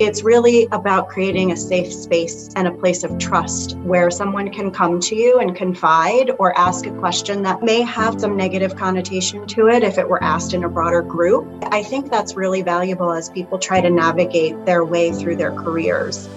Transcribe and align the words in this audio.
it's 0.00 0.22
really 0.22 0.68
about 0.70 1.08
creating 1.08 1.50
a 1.50 1.56
safe 1.56 1.92
space 1.92 2.50
and 2.54 2.68
a 2.68 2.70
place 2.70 3.02
of 3.02 3.18
trust 3.18 3.76
where 3.78 4.12
someone 4.12 4.48
can 4.48 4.70
come 4.70 5.00
to 5.00 5.16
you 5.16 5.40
and 5.40 5.56
confide 5.56 6.30
or 6.38 6.56
ask 6.56 6.86
a 6.86 6.92
question 6.98 7.42
that 7.42 7.64
may 7.64 7.82
have 7.82 8.20
some 8.20 8.36
negative 8.36 8.76
connotation 8.76 9.44
to 9.44 9.66
it 9.66 9.82
if 9.82 9.98
it 9.98 10.08
were 10.08 10.22
asked 10.22 10.54
in 10.54 10.62
a 10.62 10.68
broader 10.68 11.02
group. 11.02 11.48
I 11.72 11.82
think 11.82 12.12
that's 12.12 12.36
really 12.36 12.62
valuable 12.62 13.10
as 13.10 13.28
people 13.28 13.58
try 13.58 13.80
to 13.80 13.90
navigate 13.90 14.64
their 14.64 14.84
way 14.84 15.10
through 15.10 15.34
their 15.34 15.52
careers. 15.52 16.28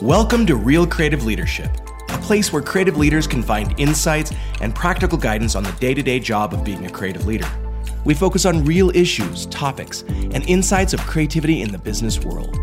Welcome 0.00 0.46
to 0.46 0.56
Real 0.56 0.86
Creative 0.86 1.26
Leadership, 1.26 1.70
a 2.08 2.18
place 2.18 2.50
where 2.54 2.62
creative 2.62 2.96
leaders 2.96 3.26
can 3.26 3.42
find 3.42 3.78
insights 3.78 4.32
and 4.62 4.74
practical 4.74 5.18
guidance 5.18 5.54
on 5.54 5.62
the 5.62 5.72
day 5.72 5.92
to 5.92 6.02
day 6.02 6.20
job 6.20 6.54
of 6.54 6.64
being 6.64 6.86
a 6.86 6.90
creative 6.90 7.26
leader. 7.26 7.48
We 8.08 8.14
focus 8.14 8.46
on 8.46 8.64
real 8.64 8.88
issues, 8.96 9.44
topics, 9.46 10.00
and 10.08 10.42
insights 10.48 10.94
of 10.94 11.00
creativity 11.00 11.60
in 11.60 11.70
the 11.70 11.76
business 11.76 12.18
world. 12.18 12.58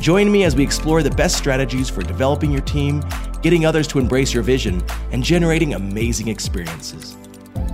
Join 0.00 0.32
me 0.32 0.44
as 0.44 0.56
we 0.56 0.62
explore 0.62 1.02
the 1.02 1.10
best 1.10 1.36
strategies 1.36 1.90
for 1.90 2.02
developing 2.02 2.50
your 2.50 2.62
team, 2.62 3.04
getting 3.42 3.66
others 3.66 3.86
to 3.88 3.98
embrace 3.98 4.32
your 4.32 4.42
vision, 4.42 4.82
and 5.12 5.22
generating 5.22 5.74
amazing 5.74 6.28
experiences. 6.28 7.18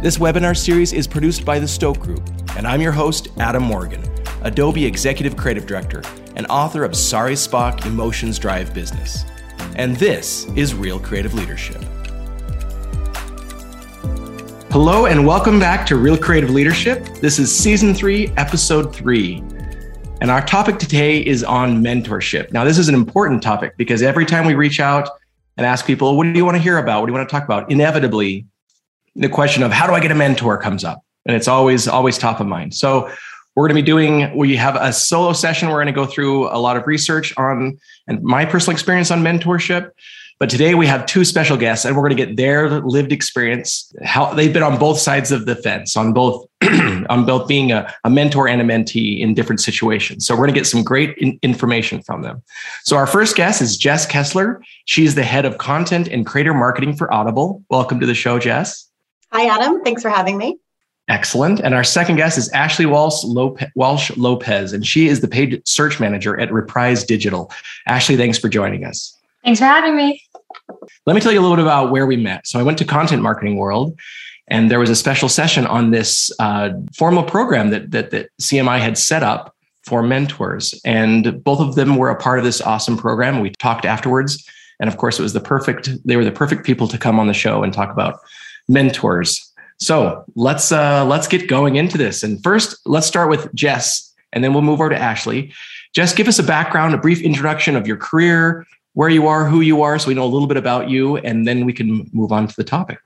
This 0.03 0.19
webinar 0.19 0.57
series 0.57 0.93
is 0.93 1.07
produced 1.07 1.45
by 1.45 1.61
the 1.61 1.69
Stoke 1.69 2.01
Group, 2.01 2.29
and 2.57 2.67
I'm 2.67 2.83
your 2.83 2.91
host, 2.91 3.29
Adam 3.39 3.63
Morgan, 3.63 4.03
Adobe 4.43 4.85
Executive 4.85 5.37
Creative 5.37 5.69
Director 5.69 6.03
and 6.35 6.49
author 6.49 6.83
of 6.83 6.97
Sorry 6.97 7.35
Spock 7.35 7.87
Emotions 7.87 8.41
Drive 8.41 8.75
Business. 8.75 9.25
And 9.77 9.95
this 9.95 10.47
is 10.57 10.75
Real 10.75 10.99
Creative 10.99 11.33
Leadership. 11.33 11.81
Hello, 14.75 15.07
and 15.07 15.25
welcome 15.25 15.61
back 15.61 15.87
to 15.87 15.95
Real 15.95 16.19
Creative 16.19 16.51
Leadership. 16.51 17.05
This 17.21 17.39
is 17.39 17.57
season 17.57 17.95
three, 17.95 18.33
episode 18.37 18.93
three. 18.93 19.37
And 20.21 20.33
our 20.33 20.45
topic 20.45 20.81
today 20.81 21.25
is 21.25 21.45
on 21.45 21.81
mentorship. 21.81 22.53
Now, 22.53 22.65
this 22.65 22.77
is 22.77 22.89
an 22.89 22.95
important 22.97 23.41
topic 23.41 23.77
because 23.77 24.03
every 24.03 24.27
time 24.27 24.47
we 24.47 24.57
reach 24.57 24.81
out 24.81 25.09
and 25.57 25.65
ask 25.65 25.87
people, 25.87 26.17
what 26.17 26.25
do 26.25 26.31
you 26.31 26.45
want 26.45 26.57
to 26.57 26.61
hear 26.61 26.79
about? 26.79 26.99
What 26.99 27.07
do 27.07 27.13
you 27.13 27.17
want 27.17 27.29
to 27.29 27.33
talk 27.33 27.45
about? 27.45 27.71
Inevitably, 27.71 28.47
the 29.15 29.29
question 29.29 29.63
of 29.63 29.71
how 29.71 29.87
do 29.87 29.93
I 29.93 30.01
get 30.01 30.11
a 30.11 30.17
mentor 30.17 30.59
comes 30.59 30.83
up. 30.83 31.05
And 31.25 31.37
it's 31.37 31.47
always, 31.47 31.87
always 31.87 32.19
top 32.19 32.41
of 32.41 32.49
mind. 32.49 32.75
So 32.75 33.09
we're 33.55 33.69
going 33.69 33.77
to 33.77 33.81
be 33.81 33.87
doing, 33.87 34.37
we 34.37 34.57
have 34.57 34.75
a 34.75 34.93
solo 34.93 35.35
session. 35.35 35.69
We're 35.69 35.85
going 35.85 35.87
to 35.87 35.93
go 35.93 36.05
through 36.05 36.49
a 36.49 36.59
lot 36.59 36.77
of 36.77 36.85
research 36.89 37.33
on 37.37 37.79
and 38.09 38.21
my 38.25 38.45
personal 38.45 38.73
experience 38.73 39.13
on 39.13 39.23
mentorship. 39.23 39.93
But 40.41 40.51
today 40.51 40.75
we 40.75 40.87
have 40.87 41.07
two 41.07 41.25
special 41.25 41.57
guests, 41.57 41.85
and 41.85 41.95
we're 41.95 42.03
going 42.03 42.17
to 42.17 42.27
get 42.27 42.37
their 42.37 42.81
lived 42.81 43.13
experience. 43.13 43.93
How 44.03 44.35
they've 44.35 44.53
been 44.53 44.65
on 44.65 44.79
both 44.79 44.99
sides 44.99 45.31
of 45.31 45.47
the 45.47 45.55
fence, 45.55 45.97
on 45.97 46.13
both 46.13 46.47
on 47.09 47.25
both 47.25 47.47
being 47.47 47.73
a, 47.73 47.93
a, 48.05 48.11
mentor 48.11 48.49
and 48.49 48.61
a 48.61 48.65
mentee 48.65 49.21
in 49.21 49.35
different 49.35 49.61
situations. 49.61 50.27
So 50.27 50.35
we're 50.35 50.47
going 50.47 50.55
to 50.55 50.61
get 50.61 50.67
some 50.67 50.83
great 50.83 51.17
in- 51.19 51.39
information 51.43 52.03
from 52.03 52.23
them. 52.23 52.43
So 52.85 52.97
our 52.97 53.07
first 53.07 53.37
guest 53.37 53.61
is 53.61 53.77
Jess 53.77 54.07
Kessler. 54.07 54.63
She's 54.87 55.15
the 55.15 55.23
head 55.23 55.45
of 55.45 55.59
content 55.59 56.09
and 56.09 56.27
creator 56.27 56.55
marketing 56.55 56.97
for 56.97 57.13
Audible. 57.13 57.63
Welcome 57.69 58.01
to 58.01 58.07
the 58.07 58.15
show, 58.15 58.39
Jess. 58.39 58.91
Hi, 59.31 59.47
Adam. 59.47 59.83
Thanks 59.85 60.03
for 60.03 60.09
having 60.09 60.39
me. 60.39 60.59
Excellent. 61.09 61.61
And 61.61 61.75
our 61.75 61.85
second 61.85 62.17
guest 62.17 62.39
is 62.39 62.49
Ashley 62.51 62.87
Walsh, 62.87 63.25
Walsh 63.75 64.11
Lopez, 64.17 64.73
and 64.73 64.87
she 64.87 65.09
is 65.09 65.21
the 65.21 65.29
paid 65.29 65.61
search 65.69 66.01
manager 66.01 66.41
at 66.41 66.51
Reprise 66.51 67.05
Digital. 67.05 67.53
Ashley, 67.87 68.17
thanks 68.17 68.39
for 68.39 68.49
joining 68.49 68.85
us. 68.85 69.14
Thanks 69.45 69.61
for 69.61 69.67
having 69.67 69.95
me. 69.95 70.23
Let 71.07 71.15
me 71.15 71.21
tell 71.21 71.33
you 71.33 71.41
a 71.41 71.43
little 71.43 71.57
bit 71.57 71.65
about 71.65 71.91
where 71.91 72.07
we 72.07 72.17
met. 72.17 72.47
So 72.47 72.59
I 72.59 72.63
went 72.63 72.79
to 72.79 72.85
Content 72.85 73.23
Marketing 73.23 73.57
World, 73.57 73.99
and 74.49 74.71
there 74.71 74.79
was 74.79 74.89
a 74.91 74.97
special 74.97 75.29
session 75.29 75.67
on 75.67 75.91
this 75.91 76.33
uh, 76.39 76.71
formal 76.97 77.23
program 77.23 77.71
that, 77.71 77.91
that 77.91 78.11
that 78.11 78.31
CMI 78.41 78.81
had 78.81 78.97
set 78.97 79.23
up 79.23 79.55
for 79.85 80.03
mentors, 80.03 80.81
and 80.85 81.45
both 81.45 81.61
of 81.61 81.75
them 81.75 81.97
were 81.97 82.09
a 82.09 82.17
part 82.17 82.39
of 82.39 82.45
this 82.45 82.63
awesome 82.63 82.97
program. 82.97 83.41
We 83.41 83.51
talked 83.51 83.85
afterwards, 83.85 84.49
and 84.81 84.89
of 84.89 84.97
course, 84.97 85.19
it 85.19 85.23
was 85.23 85.35
the 85.35 85.41
perfect. 85.41 85.91
They 86.07 86.17
were 86.17 86.25
the 86.25 86.33
perfect 86.33 86.65
people 86.65 86.89
to 86.89 86.97
come 86.97 87.21
on 87.21 87.27
the 87.27 87.35
show 87.35 87.63
and 87.63 87.73
talk 87.73 87.91
about 87.91 88.19
mentors. 88.67 89.53
So 89.79 90.25
let's 90.37 90.73
uh, 90.73 91.05
let's 91.05 91.29
get 91.29 91.49
going 91.49 91.77
into 91.77 91.99
this. 91.99 92.23
And 92.23 92.43
first, 92.43 92.79
let's 92.87 93.07
start 93.07 93.29
with 93.29 93.55
Jess, 93.55 94.11
and 94.33 94.43
then 94.43 94.55
we'll 94.55 94.63
move 94.63 94.81
over 94.81 94.89
to 94.89 94.99
Ashley. 94.99 95.53
Jess, 95.95 96.15
give 96.15 96.29
us 96.29 96.39
a 96.39 96.43
background, 96.43 96.95
a 96.95 96.99
brief 96.99 97.21
introduction 97.21 97.77
of 97.77 97.87
your 97.87 97.97
career, 97.97 98.67
where 98.95 99.09
you 99.09 99.29
are, 99.29 99.47
who 99.47 99.61
you 99.61 99.83
are, 99.83 99.99
so 99.99 100.09
we 100.09 100.15
know 100.15 100.25
a 100.25 100.27
little 100.27 100.49
bit 100.49 100.57
about 100.57 100.89
you, 100.89 101.19
and 101.19 101.47
then 101.47 101.65
we 101.65 101.73
can 101.73 102.09
move 102.13 102.33
on 102.33 102.49
to 102.49 102.57
the 102.57 102.65
topic. 102.65 102.99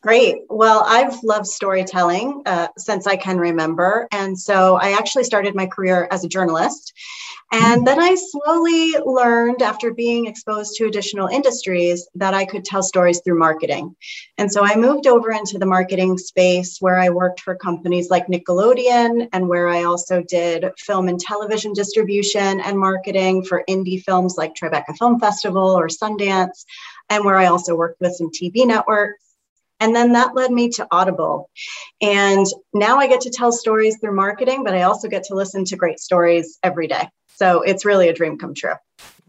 Great. 0.00 0.36
Well, 0.48 0.84
I've 0.86 1.20
loved 1.24 1.46
storytelling 1.46 2.42
uh, 2.46 2.68
since 2.78 3.06
I 3.06 3.16
can 3.16 3.36
remember. 3.36 4.06
And 4.12 4.38
so 4.38 4.76
I 4.76 4.92
actually 4.92 5.24
started 5.24 5.56
my 5.56 5.66
career 5.66 6.06
as 6.12 6.24
a 6.24 6.28
journalist. 6.28 6.92
And 7.50 7.86
then 7.86 7.98
I 7.98 8.14
slowly 8.14 8.94
learned 9.06 9.62
after 9.62 9.94
being 9.94 10.26
exposed 10.26 10.74
to 10.76 10.86
additional 10.86 11.28
industries 11.28 12.06
that 12.14 12.34
I 12.34 12.44
could 12.44 12.62
tell 12.62 12.82
stories 12.82 13.22
through 13.24 13.38
marketing. 13.38 13.96
And 14.36 14.52
so 14.52 14.62
I 14.62 14.76
moved 14.76 15.06
over 15.06 15.30
into 15.30 15.58
the 15.58 15.64
marketing 15.64 16.18
space 16.18 16.76
where 16.80 16.98
I 16.98 17.08
worked 17.08 17.40
for 17.40 17.56
companies 17.56 18.10
like 18.10 18.26
Nickelodeon 18.26 19.28
and 19.32 19.48
where 19.48 19.66
I 19.66 19.84
also 19.84 20.22
did 20.22 20.66
film 20.78 21.08
and 21.08 21.18
television 21.18 21.72
distribution 21.72 22.60
and 22.60 22.78
marketing 22.78 23.44
for 23.44 23.64
indie 23.66 24.02
films 24.02 24.36
like 24.36 24.54
Tribeca 24.54 24.98
Film 24.98 25.18
Festival 25.18 25.70
or 25.70 25.88
Sundance, 25.88 26.66
and 27.08 27.24
where 27.24 27.36
I 27.36 27.46
also 27.46 27.74
worked 27.74 28.00
with 28.00 28.14
some 28.14 28.30
TV 28.30 28.66
networks. 28.66 29.24
And 29.80 29.96
then 29.96 30.12
that 30.12 30.34
led 30.34 30.50
me 30.50 30.68
to 30.70 30.86
Audible. 30.90 31.48
And 32.02 32.44
now 32.74 32.98
I 32.98 33.06
get 33.06 33.22
to 33.22 33.30
tell 33.30 33.52
stories 33.52 33.96
through 34.00 34.16
marketing, 34.16 34.64
but 34.64 34.74
I 34.74 34.82
also 34.82 35.08
get 35.08 35.24
to 35.24 35.34
listen 35.34 35.64
to 35.66 35.76
great 35.76 36.00
stories 36.00 36.58
every 36.62 36.88
day. 36.88 37.08
So 37.38 37.62
it's 37.62 37.84
really 37.84 38.08
a 38.08 38.12
dream 38.12 38.36
come 38.36 38.52
true. 38.52 38.74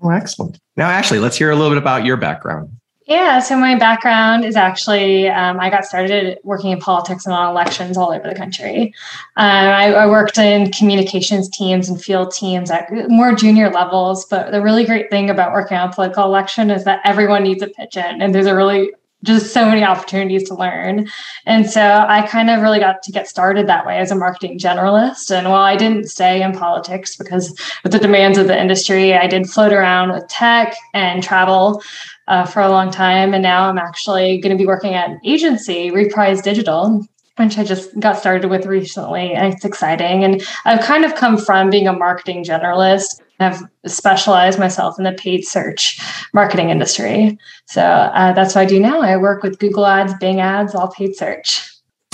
Oh, 0.01 0.09
excellent. 0.09 0.59
Now, 0.75 0.89
Ashley, 0.89 1.19
let's 1.19 1.37
hear 1.37 1.51
a 1.51 1.55
little 1.55 1.69
bit 1.69 1.77
about 1.77 2.05
your 2.05 2.17
background. 2.17 2.71
Yeah, 3.05 3.39
so 3.39 3.57
my 3.57 3.75
background 3.75 4.45
is 4.45 4.55
actually 4.55 5.29
um, 5.29 5.59
I 5.59 5.69
got 5.69 5.85
started 5.85 6.37
working 6.43 6.71
in 6.71 6.79
politics 6.79 7.25
and 7.25 7.33
on 7.33 7.49
elections 7.49 7.97
all 7.97 8.11
over 8.11 8.27
the 8.27 8.35
country. 8.35 8.93
Um, 9.35 9.45
I, 9.45 9.93
I, 9.93 10.07
worked 10.07 10.37
in 10.37 10.71
communications 10.71 11.49
teams 11.49 11.89
and 11.89 11.99
field 11.99 12.31
teams 12.31 12.69
at 12.69 12.87
more 13.09 13.33
junior 13.33 13.71
levels. 13.71 14.25
But 14.25 14.51
the 14.51 14.61
really 14.61 14.85
great 14.85 15.09
thing 15.09 15.31
about 15.31 15.53
working 15.53 15.75
on 15.75 15.89
a 15.89 15.91
political 15.91 16.23
election 16.23 16.69
is 16.69 16.83
that 16.83 17.01
everyone 17.03 17.41
needs 17.41 17.63
a 17.63 17.67
pitch 17.67 17.97
in, 17.97 18.21
and 18.21 18.33
there's 18.33 18.45
a 18.45 18.55
really 18.55 18.91
just 19.23 19.53
so 19.53 19.65
many 19.65 19.83
opportunities 19.83 20.47
to 20.47 20.55
learn. 20.55 21.07
And 21.45 21.69
so 21.69 22.05
I 22.07 22.25
kind 22.27 22.49
of 22.49 22.61
really 22.61 22.79
got 22.79 23.03
to 23.03 23.11
get 23.11 23.27
started 23.27 23.67
that 23.67 23.85
way 23.85 23.97
as 23.97 24.11
a 24.11 24.15
marketing 24.15 24.57
generalist. 24.57 25.35
And 25.35 25.49
while 25.49 25.63
I 25.63 25.75
didn't 25.75 26.09
stay 26.09 26.41
in 26.41 26.53
politics 26.53 27.17
because 27.17 27.53
with 27.83 27.91
the 27.91 27.99
demands 27.99 28.37
of 28.37 28.47
the 28.47 28.59
industry, 28.59 29.13
I 29.13 29.27
did 29.27 29.49
float 29.49 29.73
around 29.73 30.11
with 30.11 30.27
tech 30.29 30.75
and 30.93 31.21
travel 31.21 31.83
uh, 32.27 32.45
for 32.45 32.61
a 32.61 32.69
long 32.69 32.91
time. 32.91 33.33
And 33.33 33.43
now 33.43 33.67
I'm 33.67 33.77
actually 33.77 34.37
going 34.37 34.55
to 34.55 34.61
be 34.61 34.67
working 34.67 34.93
at 34.93 35.09
an 35.09 35.19
agency, 35.25 35.91
Reprise 35.91 36.41
Digital, 36.41 37.05
which 37.35 37.57
I 37.57 37.63
just 37.63 37.97
got 37.99 38.17
started 38.17 38.49
with 38.49 38.65
recently. 38.65 39.33
And 39.33 39.53
it's 39.53 39.65
exciting. 39.65 40.23
And 40.23 40.41
I've 40.65 40.81
kind 40.81 41.03
of 41.03 41.15
come 41.15 41.37
from 41.37 41.69
being 41.69 41.87
a 41.87 41.93
marketing 41.93 42.45
generalist 42.45 43.21
have 43.39 43.63
specialized 43.85 44.59
myself 44.59 44.97
in 44.97 45.03
the 45.03 45.13
paid 45.13 45.45
search 45.45 45.99
marketing 46.33 46.69
industry. 46.69 47.37
So 47.67 47.81
uh, 47.81 48.33
that's 48.33 48.55
what 48.55 48.61
I 48.61 48.65
do 48.65 48.79
now. 48.79 49.01
I 49.01 49.17
work 49.17 49.43
with 49.43 49.59
Google 49.59 49.85
Ads, 49.85 50.13
Bing 50.15 50.39
Ads, 50.39 50.75
all 50.75 50.89
paid 50.89 51.15
search. 51.15 51.69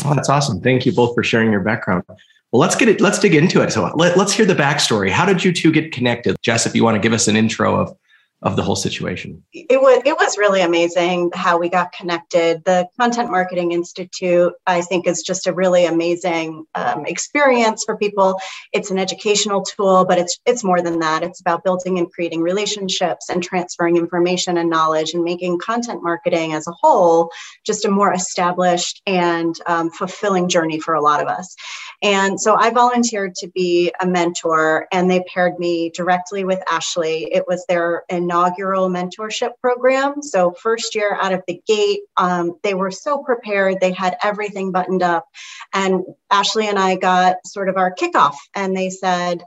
Oh, 0.05 0.13
that's 0.13 0.29
awesome. 0.29 0.61
Thank 0.61 0.85
you 0.85 0.91
both 0.91 1.15
for 1.15 1.23
sharing 1.23 1.51
your 1.51 1.61
background. 1.61 2.03
Well, 2.07 2.59
let's 2.59 2.75
get 2.75 2.87
it. 2.87 3.01
Let's 3.01 3.19
dig 3.19 3.33
into 3.33 3.61
it. 3.61 3.71
So 3.71 3.91
let, 3.95 4.17
let's 4.17 4.31
hear 4.31 4.45
the 4.45 4.55
backstory. 4.55 5.09
How 5.09 5.25
did 5.25 5.43
you 5.43 5.51
two 5.51 5.71
get 5.71 5.91
connected? 5.91 6.35
Jess, 6.41 6.65
if 6.65 6.75
you 6.75 6.83
want 6.83 6.95
to 6.95 6.99
give 6.99 7.11
us 7.11 7.27
an 7.27 7.35
intro 7.35 7.75
of 7.75 7.95
of 8.41 8.55
the 8.55 8.63
whole 8.63 8.75
situation? 8.75 9.43
It 9.53 9.81
was 9.81 10.01
it 10.05 10.15
was 10.17 10.37
really 10.37 10.61
amazing 10.61 11.31
how 11.33 11.57
we 11.57 11.69
got 11.69 11.91
connected. 11.91 12.63
The 12.65 12.87
Content 12.99 13.31
Marketing 13.31 13.71
Institute, 13.71 14.53
I 14.67 14.81
think, 14.81 15.07
is 15.07 15.23
just 15.23 15.47
a 15.47 15.53
really 15.53 15.85
amazing 15.85 16.65
um, 16.75 17.05
experience 17.05 17.83
for 17.85 17.97
people. 17.97 18.39
It's 18.73 18.91
an 18.91 18.99
educational 18.99 19.63
tool, 19.63 20.05
but 20.05 20.17
it's 20.17 20.39
it's 20.45 20.63
more 20.63 20.81
than 20.81 20.99
that. 20.99 21.23
It's 21.23 21.41
about 21.41 21.63
building 21.63 21.97
and 21.97 22.11
creating 22.11 22.41
relationships 22.41 23.29
and 23.29 23.41
transferring 23.41 23.97
information 23.97 24.57
and 24.57 24.69
knowledge 24.69 25.13
and 25.13 25.23
making 25.23 25.59
content 25.59 26.03
marketing 26.03 26.53
as 26.53 26.67
a 26.67 26.71
whole 26.71 27.31
just 27.65 27.85
a 27.85 27.91
more 27.91 28.13
established 28.13 29.01
and 29.05 29.55
um, 29.65 29.89
fulfilling 29.89 30.47
journey 30.49 30.79
for 30.79 30.93
a 30.93 31.01
lot 31.01 31.21
of 31.21 31.27
us. 31.27 31.55
And 32.01 32.39
so 32.39 32.55
I 32.55 32.69
volunteered 32.69 33.35
to 33.35 33.47
be 33.47 33.91
a 34.01 34.05
mentor, 34.05 34.87
and 34.91 35.09
they 35.09 35.23
paired 35.33 35.57
me 35.57 35.89
directly 35.89 36.43
with 36.43 36.61
Ashley. 36.69 37.29
It 37.31 37.45
was 37.47 37.65
their 37.67 38.03
inaugural 38.25 38.89
mentorship 38.89 39.51
program. 39.61 40.21
So, 40.21 40.51
first 40.51 40.95
year 40.95 41.17
out 41.21 41.33
of 41.33 41.43
the 41.47 41.61
gate, 41.67 42.01
um, 42.17 42.57
they 42.63 42.73
were 42.73 42.91
so 42.91 43.19
prepared. 43.19 43.79
They 43.79 43.91
had 43.91 44.17
everything 44.23 44.71
buttoned 44.71 45.03
up. 45.03 45.27
And 45.73 46.03
Ashley 46.31 46.67
and 46.67 46.79
I 46.79 46.95
got 46.95 47.45
sort 47.45 47.69
of 47.69 47.77
our 47.77 47.93
kickoff, 47.93 48.35
and 48.53 48.75
they 48.75 48.89
said, 48.89 49.43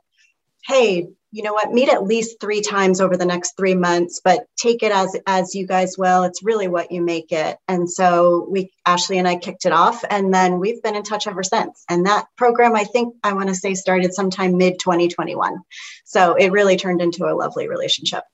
Hey, 0.64 1.08
you 1.30 1.42
know 1.42 1.52
what, 1.52 1.72
meet 1.72 1.90
at 1.90 2.04
least 2.04 2.40
three 2.40 2.62
times 2.62 3.00
over 3.00 3.16
the 3.16 3.26
next 3.26 3.56
three 3.56 3.74
months, 3.74 4.20
but 4.22 4.46
take 4.56 4.82
it 4.82 4.92
as 4.92 5.14
as 5.26 5.54
you 5.54 5.66
guys 5.66 5.98
will. 5.98 6.22
It's 6.22 6.42
really 6.42 6.68
what 6.68 6.90
you 6.90 7.02
make 7.02 7.32
it. 7.32 7.58
And 7.68 7.90
so 7.90 8.46
we 8.50 8.72
Ashley 8.86 9.18
and 9.18 9.28
I 9.28 9.36
kicked 9.36 9.66
it 9.66 9.72
off 9.72 10.04
and 10.08 10.32
then 10.32 10.58
we've 10.58 10.82
been 10.82 10.96
in 10.96 11.02
touch 11.02 11.26
ever 11.26 11.42
since. 11.42 11.84
And 11.88 12.06
that 12.06 12.26
program 12.36 12.74
I 12.74 12.84
think 12.84 13.14
I 13.22 13.34
want 13.34 13.50
to 13.50 13.54
say 13.54 13.74
started 13.74 14.14
sometime 14.14 14.56
mid 14.56 14.78
2021. 14.78 15.58
So 16.04 16.34
it 16.34 16.50
really 16.50 16.76
turned 16.76 17.02
into 17.02 17.26
a 17.26 17.36
lovely 17.36 17.68
relationship. 17.68 18.24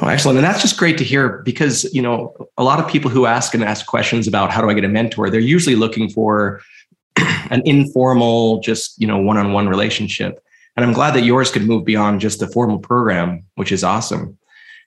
Oh, 0.00 0.08
excellent. 0.08 0.38
And 0.38 0.44
that's 0.44 0.60
just 0.60 0.76
great 0.76 0.98
to 0.98 1.04
hear 1.04 1.42
because, 1.44 1.84
you 1.94 2.02
know, 2.02 2.34
a 2.58 2.64
lot 2.64 2.80
of 2.80 2.88
people 2.90 3.10
who 3.10 3.26
ask 3.26 3.54
and 3.54 3.62
ask 3.62 3.86
questions 3.86 4.26
about 4.26 4.50
how 4.50 4.60
do 4.60 4.68
I 4.68 4.74
get 4.74 4.84
a 4.84 4.88
mentor, 4.88 5.30
they're 5.30 5.40
usually 5.40 5.76
looking 5.76 6.08
for 6.08 6.60
an 7.16 7.62
informal, 7.64 8.60
just, 8.60 9.00
you 9.00 9.06
know, 9.06 9.18
one-on-one 9.18 9.68
relationship. 9.68 10.42
And 10.76 10.84
I'm 10.84 10.92
glad 10.92 11.14
that 11.14 11.22
yours 11.22 11.52
could 11.52 11.62
move 11.62 11.84
beyond 11.84 12.20
just 12.20 12.40
the 12.40 12.48
formal 12.48 12.78
program, 12.78 13.44
which 13.54 13.70
is 13.70 13.84
awesome. 13.84 14.36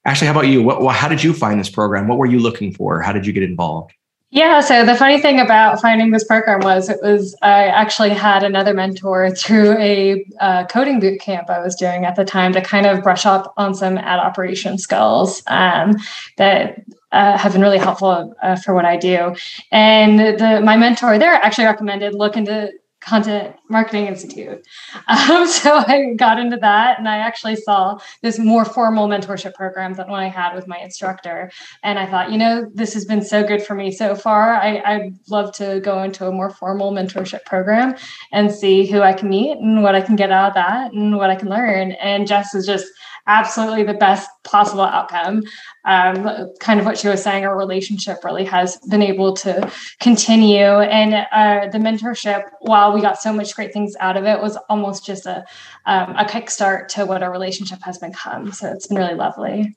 Ashley, 0.03 0.27
how 0.27 0.31
about 0.31 0.47
you? 0.47 0.61
What, 0.61 0.93
how 0.93 1.07
did 1.07 1.23
you 1.23 1.33
find 1.33 1.59
this 1.59 1.69
program? 1.69 2.07
What 2.07 2.17
were 2.17 2.25
you 2.25 2.39
looking 2.39 2.73
for? 2.73 3.01
How 3.01 3.13
did 3.13 3.25
you 3.25 3.33
get 3.33 3.43
involved? 3.43 3.93
Yeah, 4.29 4.59
so 4.59 4.85
the 4.85 4.95
funny 4.95 5.21
thing 5.21 5.39
about 5.39 5.79
finding 5.79 6.11
this 6.11 6.25
program 6.25 6.59
was 6.59 6.89
it 6.89 6.99
was 7.01 7.33
I 7.41 7.67
actually 7.67 8.09
had 8.09 8.43
another 8.43 8.73
mentor 8.73 9.31
through 9.31 9.77
a 9.77 10.25
uh, 10.41 10.65
coding 10.65 10.99
boot 10.99 11.21
camp 11.21 11.49
I 11.49 11.59
was 11.61 11.75
doing 11.75 12.03
at 12.03 12.17
the 12.17 12.25
time 12.25 12.51
to 12.53 12.61
kind 12.61 12.85
of 12.85 13.03
brush 13.03 13.25
up 13.25 13.53
on 13.55 13.73
some 13.73 13.97
ad 13.97 14.19
operation 14.19 14.77
skills 14.79 15.41
um, 15.47 15.95
that 16.35 16.83
uh, 17.13 17.37
have 17.37 17.53
been 17.53 17.61
really 17.61 17.77
helpful 17.77 18.35
uh, 18.43 18.57
for 18.57 18.73
what 18.73 18.83
I 18.83 18.97
do. 18.97 19.33
And 19.71 20.19
the 20.19 20.61
my 20.61 20.75
mentor 20.75 21.17
there 21.17 21.33
actually 21.33 21.65
recommended 21.65 22.13
look 22.13 22.35
into 22.35 22.73
Content 23.07 23.55
Marketing 23.69 24.07
Institute. 24.07 24.67
Um, 25.07 25.47
so 25.59 25.77
I 25.77 26.13
got 26.17 26.39
into 26.39 26.57
that 26.57 26.99
and 26.99 27.07
I 27.07 27.17
actually 27.17 27.55
saw 27.55 27.99
this 28.21 28.37
more 28.37 28.65
formal 28.65 29.07
mentorship 29.07 29.53
program 29.53 29.93
than 29.93 30.09
what 30.09 30.19
I 30.19 30.27
had 30.27 30.53
with 30.55 30.67
my 30.67 30.77
instructor. 30.77 31.49
And 31.83 31.97
I 31.97 32.05
thought, 32.05 32.31
you 32.31 32.37
know, 32.37 32.69
this 32.73 32.93
has 32.93 33.05
been 33.05 33.21
so 33.23 33.43
good 33.43 33.61
for 33.61 33.75
me 33.75 33.91
so 33.91 34.15
far. 34.15 34.55
I, 34.55 34.81
I'd 34.85 35.17
love 35.29 35.53
to 35.55 35.79
go 35.79 36.03
into 36.03 36.27
a 36.27 36.31
more 36.31 36.49
formal 36.49 36.91
mentorship 36.91 37.45
program 37.45 37.95
and 38.33 38.51
see 38.51 38.85
who 38.85 39.01
I 39.01 39.13
can 39.13 39.29
meet 39.29 39.57
and 39.57 39.83
what 39.83 39.95
I 39.95 40.01
can 40.01 40.17
get 40.17 40.31
out 40.31 40.49
of 40.49 40.53
that 40.55 40.91
and 40.91 41.15
what 41.15 41.29
I 41.29 41.35
can 41.35 41.49
learn. 41.49 41.93
And 41.93 42.27
Jess 42.27 42.53
is 42.53 42.65
just 42.65 42.87
absolutely 43.27 43.83
the 43.83 43.93
best 43.93 44.29
possible 44.43 44.81
outcome. 44.81 45.43
Um, 45.85 46.53
kind 46.59 46.79
of 46.79 46.85
what 46.85 46.97
she 46.97 47.07
was 47.07 47.21
saying, 47.21 47.45
our 47.45 47.57
relationship 47.57 48.23
really 48.23 48.45
has 48.45 48.77
been 48.89 49.01
able 49.01 49.33
to 49.37 49.71
continue. 49.99 50.63
And 50.65 51.13
uh, 51.13 51.69
the 51.71 51.77
mentorship, 51.77 52.43
while 52.61 52.93
we 52.93 53.01
got 53.01 53.21
so 53.21 53.31
much 53.31 53.55
great 53.55 53.73
things 53.73 53.95
out 53.99 54.17
of 54.17 54.25
it, 54.25 54.41
was 54.41 54.57
almost 54.69 55.05
just 55.05 55.25
a, 55.25 55.45
um, 55.85 56.15
a 56.15 56.25
kickstart 56.25 56.87
to 56.89 57.05
what 57.05 57.21
our 57.21 57.31
relationship 57.31 57.79
has 57.83 57.97
become. 57.97 58.51
So 58.51 58.71
it's 58.71 58.87
been 58.87 58.97
really 58.97 59.15
lovely. 59.15 59.75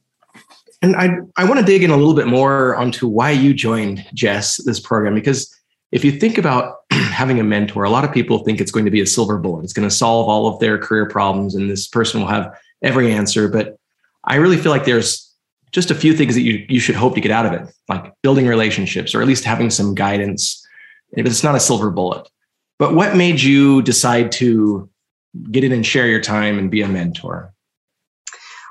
And 0.82 0.96
I, 0.96 1.18
I 1.36 1.44
want 1.44 1.60
to 1.60 1.66
dig 1.66 1.82
in 1.82 1.90
a 1.90 1.96
little 1.96 2.14
bit 2.14 2.26
more 2.26 2.74
onto 2.76 3.06
why 3.06 3.32
you 3.32 3.52
joined 3.52 4.06
Jess, 4.14 4.56
this 4.64 4.80
program, 4.80 5.14
because 5.14 5.54
if 5.92 6.04
you 6.04 6.12
think 6.12 6.38
about 6.38 6.76
having 6.90 7.40
a 7.40 7.44
mentor, 7.44 7.84
a 7.84 7.90
lot 7.90 8.04
of 8.04 8.12
people 8.12 8.38
think 8.38 8.60
it's 8.60 8.70
going 8.70 8.84
to 8.84 8.90
be 8.90 9.00
a 9.00 9.06
silver 9.06 9.38
bullet. 9.38 9.64
It's 9.64 9.72
going 9.72 9.88
to 9.88 9.94
solve 9.94 10.28
all 10.28 10.46
of 10.46 10.58
their 10.60 10.78
career 10.78 11.06
problems, 11.06 11.54
and 11.54 11.70
this 11.70 11.86
person 11.86 12.20
will 12.20 12.28
have 12.28 12.56
every 12.82 13.12
answer, 13.12 13.48
but 13.48 13.76
I 14.24 14.36
really 14.36 14.56
feel 14.56 14.72
like 14.72 14.84
there's 14.84 15.32
just 15.72 15.90
a 15.90 15.94
few 15.94 16.14
things 16.16 16.34
that 16.34 16.42
you, 16.42 16.64
you 16.68 16.80
should 16.80 16.96
hope 16.96 17.14
to 17.14 17.20
get 17.20 17.30
out 17.30 17.46
of 17.46 17.52
it, 17.52 17.72
like 17.88 18.12
building 18.22 18.46
relationships 18.46 19.14
or 19.14 19.20
at 19.20 19.28
least 19.28 19.44
having 19.44 19.70
some 19.70 19.94
guidance. 19.94 20.66
It's 21.12 21.44
not 21.44 21.54
a 21.54 21.60
silver 21.60 21.90
bullet. 21.90 22.28
But 22.78 22.94
what 22.94 23.16
made 23.16 23.40
you 23.40 23.82
decide 23.82 24.32
to 24.32 24.88
get 25.50 25.64
in 25.64 25.72
and 25.72 25.84
share 25.84 26.08
your 26.08 26.20
time 26.20 26.58
and 26.58 26.70
be 26.70 26.82
a 26.82 26.88
mentor? 26.88 27.52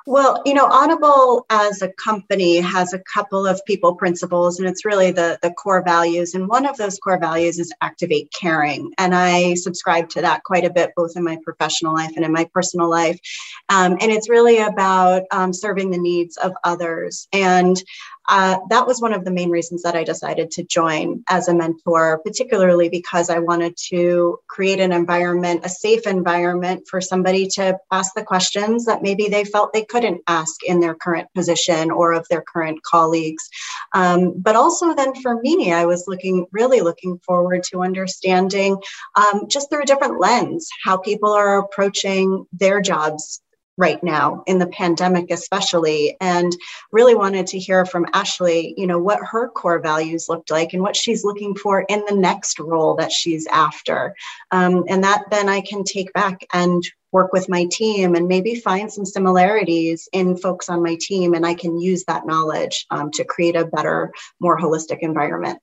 Well, 0.06 0.42
you 0.46 0.54
know, 0.54 0.66
Audible 0.66 1.46
as 1.50 1.82
a 1.82 1.90
company 1.90 2.58
has 2.58 2.94
a 2.94 3.00
couple 3.00 3.46
of 3.46 3.64
people 3.66 3.96
principles, 3.96 4.60
and 4.60 4.68
it's 4.68 4.86
really 4.86 5.12
the, 5.12 5.38
the 5.42 5.52
core 5.52 5.84
values. 5.84 6.34
And 6.34 6.48
one 6.48 6.66
of 6.66 6.78
those 6.78 6.98
core 7.00 7.20
values 7.20 7.60
is 7.60 7.74
activate 7.82 8.32
caring. 8.32 8.94
And 8.98 9.14
I 9.14 9.56
subscribe 9.56 10.10
to 10.10 10.22
that 10.22 10.44
quite 10.44 10.66
a 10.66 10.70
bit, 10.70 10.94
both 10.96 11.16
in 11.16 11.24
my 11.24 11.38
professional 11.44 11.94
life 11.94 12.12
and 12.16 12.26
in 12.26 12.32
my 12.32 12.46
personal 12.54 12.90
life. 12.90 13.20
Um, 13.68 13.98
and 14.00 14.12
it's 14.12 14.30
really 14.30 14.60
about 14.60 15.24
um, 15.32 15.54
serving 15.54 15.92
the 15.92 15.98
needs 15.98 16.38
of 16.38 16.54
others. 16.64 17.28
And 17.34 17.82
uh, 18.30 18.60
that 18.70 18.86
was 18.86 19.02
one 19.02 19.12
of 19.12 19.26
the 19.26 19.32
main 19.32 19.50
reasons 19.50 19.82
that 19.82 19.96
I 19.96 20.04
decided 20.04 20.52
to 20.52 20.64
join 20.64 21.24
as 21.28 21.48
a 21.48 21.54
mentor, 21.54 22.20
particularly 22.24 22.88
because 22.88 23.32
I 23.32 23.40
wanted 23.40 23.76
to 23.90 24.40
create 24.48 24.80
an 24.80 24.92
environment, 24.92 25.62
a 25.66 25.70
safe 25.70 26.06
environment 26.06 26.88
for 26.88 27.02
somebody 27.02 27.48
to 27.56 27.80
ask 27.92 28.14
the 28.14 28.24
questions 28.24 28.86
that 28.86 29.02
maybe 29.02 29.30
they 29.30 29.46
felt 29.46 29.74
they 29.74 29.84
couldn't 30.00 30.22
ask 30.28 30.64
in 30.64 30.80
their 30.80 30.96
current 30.96 31.28
position 31.36 31.92
or 31.92 32.14
of 32.14 32.26
their 32.30 32.42
current 32.42 32.82
colleagues. 32.84 33.50
Um, 33.94 34.34
but 34.38 34.56
also, 34.56 34.96
then 34.96 35.14
for 35.16 35.42
me, 35.42 35.74
I 35.74 35.86
was 35.86 36.06
looking 36.08 36.46
really 36.54 36.80
looking 36.80 37.20
forward 37.26 37.64
to 37.64 37.82
understanding 37.82 38.78
um, 39.18 39.48
just 39.50 39.70
through 39.70 39.84
a 39.84 39.86
different 39.86 40.22
lens 40.22 40.70
how 40.86 40.98
people 40.98 41.32
are 41.32 41.60
approaching 41.60 42.46
their 42.54 42.80
jobs 42.80 43.42
right 43.80 44.04
now 44.04 44.44
in 44.46 44.60
the 44.60 44.68
pandemic 44.68 45.32
especially 45.32 46.18
and 46.20 46.56
really 46.92 47.16
wanted 47.16 47.48
to 47.48 47.58
hear 47.58 47.86
from 47.86 48.06
ashley 48.14 48.74
you 48.78 48.86
know 48.86 49.00
what 49.00 49.20
her 49.24 49.48
core 49.48 49.80
values 49.80 50.28
looked 50.28 50.52
like 50.52 50.74
and 50.74 50.84
what 50.84 50.98
she's 50.98 51.24
looking 51.24 51.56
for 51.56 51.86
in 51.88 52.04
the 52.08 52.16
next 52.16 52.60
role 52.60 52.96
that 52.96 53.12
she's 53.12 53.48
after. 53.48 54.14
Um, 54.52 54.84
and 54.90 55.04
that 55.04 55.24
then 55.32 55.48
i 55.48 55.62
can 55.62 55.84
take 55.84 56.12
back 56.14 56.46
and 56.54 56.84
work 57.12 57.32
with 57.32 57.48
my 57.48 57.66
team 57.72 58.16
and 58.16 58.28
maybe 58.28 58.54
find 58.54 58.92
some 58.92 59.06
similarities 59.06 60.08
in 60.12 60.38
folks 60.38 60.70
on 60.70 60.84
my 60.84 60.98
team 61.00 61.34
and 61.34 61.46
i 61.46 61.54
can 61.54 61.80
use 61.80 62.04
that 62.06 62.28
knowledge 62.28 62.86
um, 62.92 63.10
to 63.12 63.24
create 63.24 63.56
a 63.56 63.66
better 63.66 64.12
more 64.42 64.60
holistic 64.60 65.00
environment. 65.00 65.60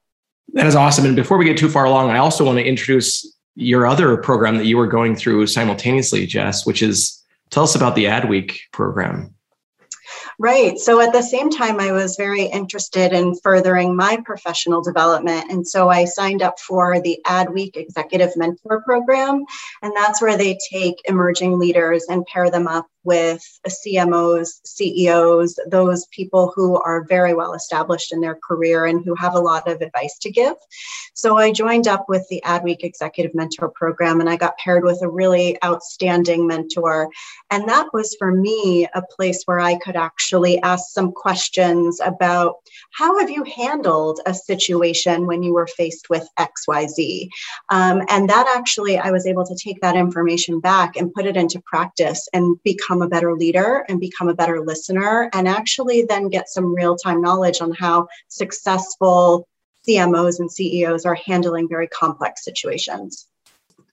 That 0.54 0.66
is 0.66 0.76
awesome. 0.76 1.04
And 1.04 1.16
before 1.16 1.36
we 1.36 1.44
get 1.44 1.58
too 1.58 1.68
far 1.68 1.84
along 1.84 2.10
i 2.10 2.18
also 2.18 2.44
want 2.44 2.58
to 2.58 2.64
introduce 2.64 3.34
your 3.56 3.86
other 3.86 4.16
program 4.16 4.56
that 4.56 4.66
you 4.66 4.78
were 4.78 4.86
going 4.86 5.16
through 5.16 5.46
simultaneously 5.46 6.26
jess 6.26 6.64
which 6.64 6.82
is 6.82 7.22
Tell 7.50 7.62
us 7.62 7.74
about 7.74 7.94
the 7.94 8.06
Adweek 8.06 8.58
program. 8.72 9.35
Right. 10.38 10.78
So 10.78 11.00
at 11.00 11.12
the 11.12 11.22
same 11.22 11.50
time, 11.50 11.80
I 11.80 11.92
was 11.92 12.16
very 12.16 12.44
interested 12.44 13.12
in 13.12 13.34
furthering 13.36 13.96
my 13.96 14.18
professional 14.24 14.82
development. 14.82 15.50
And 15.50 15.66
so 15.66 15.88
I 15.88 16.04
signed 16.04 16.42
up 16.42 16.58
for 16.60 17.00
the 17.00 17.18
Adweek 17.26 17.76
Executive 17.76 18.36
Mentor 18.36 18.82
Program. 18.82 19.44
And 19.82 19.92
that's 19.96 20.20
where 20.20 20.36
they 20.36 20.58
take 20.70 20.96
emerging 21.04 21.58
leaders 21.58 22.04
and 22.08 22.26
pair 22.26 22.50
them 22.50 22.66
up 22.66 22.86
with 23.06 23.40
CMOs, 23.66 24.48
CEOs, 24.64 25.58
those 25.68 26.06
people 26.06 26.52
who 26.54 26.76
are 26.82 27.06
very 27.08 27.34
well 27.34 27.54
established 27.54 28.12
in 28.12 28.20
their 28.20 28.34
career 28.34 28.84
and 28.84 29.04
who 29.04 29.14
have 29.14 29.34
a 29.34 29.40
lot 29.40 29.68
of 29.68 29.80
advice 29.80 30.18
to 30.18 30.30
give. 30.30 30.56
So 31.14 31.38
I 31.38 31.52
joined 31.52 31.86
up 31.86 32.08
with 32.08 32.26
the 32.28 32.42
Adweek 32.44 32.82
Executive 32.82 33.34
Mentor 33.34 33.70
Program 33.70 34.20
and 34.20 34.28
I 34.28 34.36
got 34.36 34.58
paired 34.58 34.82
with 34.82 35.00
a 35.02 35.08
really 35.08 35.56
outstanding 35.64 36.46
mentor. 36.46 37.08
And 37.50 37.68
that 37.68 37.88
was 37.94 38.16
for 38.18 38.32
me 38.32 38.88
a 38.92 39.02
place 39.02 39.44
where 39.44 39.60
I 39.60 39.76
could 39.76 39.95
actually 39.96 40.60
ask 40.62 40.90
some 40.90 41.12
questions 41.12 42.00
about 42.00 42.56
how 42.92 43.18
have 43.18 43.30
you 43.30 43.44
handled 43.44 44.20
a 44.26 44.34
situation 44.34 45.26
when 45.26 45.42
you 45.42 45.52
were 45.52 45.66
faced 45.66 46.08
with 46.10 46.28
XYZ? 46.38 47.28
Um, 47.70 48.02
and 48.08 48.28
that 48.28 48.52
actually, 48.56 48.98
I 48.98 49.10
was 49.10 49.26
able 49.26 49.44
to 49.46 49.56
take 49.56 49.80
that 49.80 49.96
information 49.96 50.60
back 50.60 50.96
and 50.96 51.12
put 51.12 51.26
it 51.26 51.36
into 51.36 51.60
practice 51.66 52.28
and 52.32 52.56
become 52.62 53.02
a 53.02 53.08
better 53.08 53.34
leader 53.34 53.84
and 53.88 54.00
become 54.00 54.28
a 54.28 54.34
better 54.34 54.64
listener, 54.64 55.30
and 55.32 55.48
actually 55.48 56.02
then 56.02 56.28
get 56.28 56.48
some 56.48 56.74
real 56.74 56.96
time 56.96 57.20
knowledge 57.20 57.60
on 57.60 57.72
how 57.72 58.06
successful 58.28 59.48
CMOs 59.88 60.40
and 60.40 60.50
CEOs 60.50 61.04
are 61.04 61.14
handling 61.14 61.68
very 61.68 61.88
complex 61.88 62.44
situations. 62.44 63.28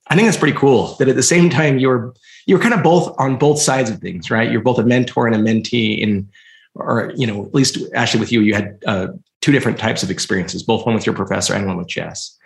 I 0.08 0.16
think 0.16 0.26
that's 0.26 0.38
pretty 0.38 0.56
cool 0.56 0.94
that 0.98 1.08
at 1.08 1.16
the 1.16 1.22
same 1.22 1.48
time 1.48 1.78
you're 1.78 2.14
you're 2.46 2.58
kind 2.58 2.74
of 2.74 2.82
both 2.82 3.14
on 3.18 3.36
both 3.38 3.58
sides 3.58 3.88
of 3.88 4.00
things, 4.00 4.30
right? 4.30 4.50
You're 4.50 4.60
both 4.60 4.78
a 4.78 4.84
mentor 4.84 5.26
and 5.26 5.34
a 5.34 5.38
mentee 5.38 5.98
in 5.98 6.28
or 6.74 7.12
you 7.16 7.26
know, 7.26 7.46
at 7.46 7.54
least 7.54 7.78
Ashley 7.94 8.20
with 8.20 8.32
you, 8.32 8.40
you 8.40 8.54
had 8.54 8.82
uh, 8.86 9.08
two 9.40 9.52
different 9.52 9.78
types 9.78 10.02
of 10.02 10.10
experiences, 10.10 10.62
both 10.62 10.84
one 10.84 10.94
with 10.94 11.06
your 11.06 11.14
professor 11.14 11.54
and 11.54 11.66
one 11.66 11.76
with 11.76 11.86
Jess. 11.86 12.36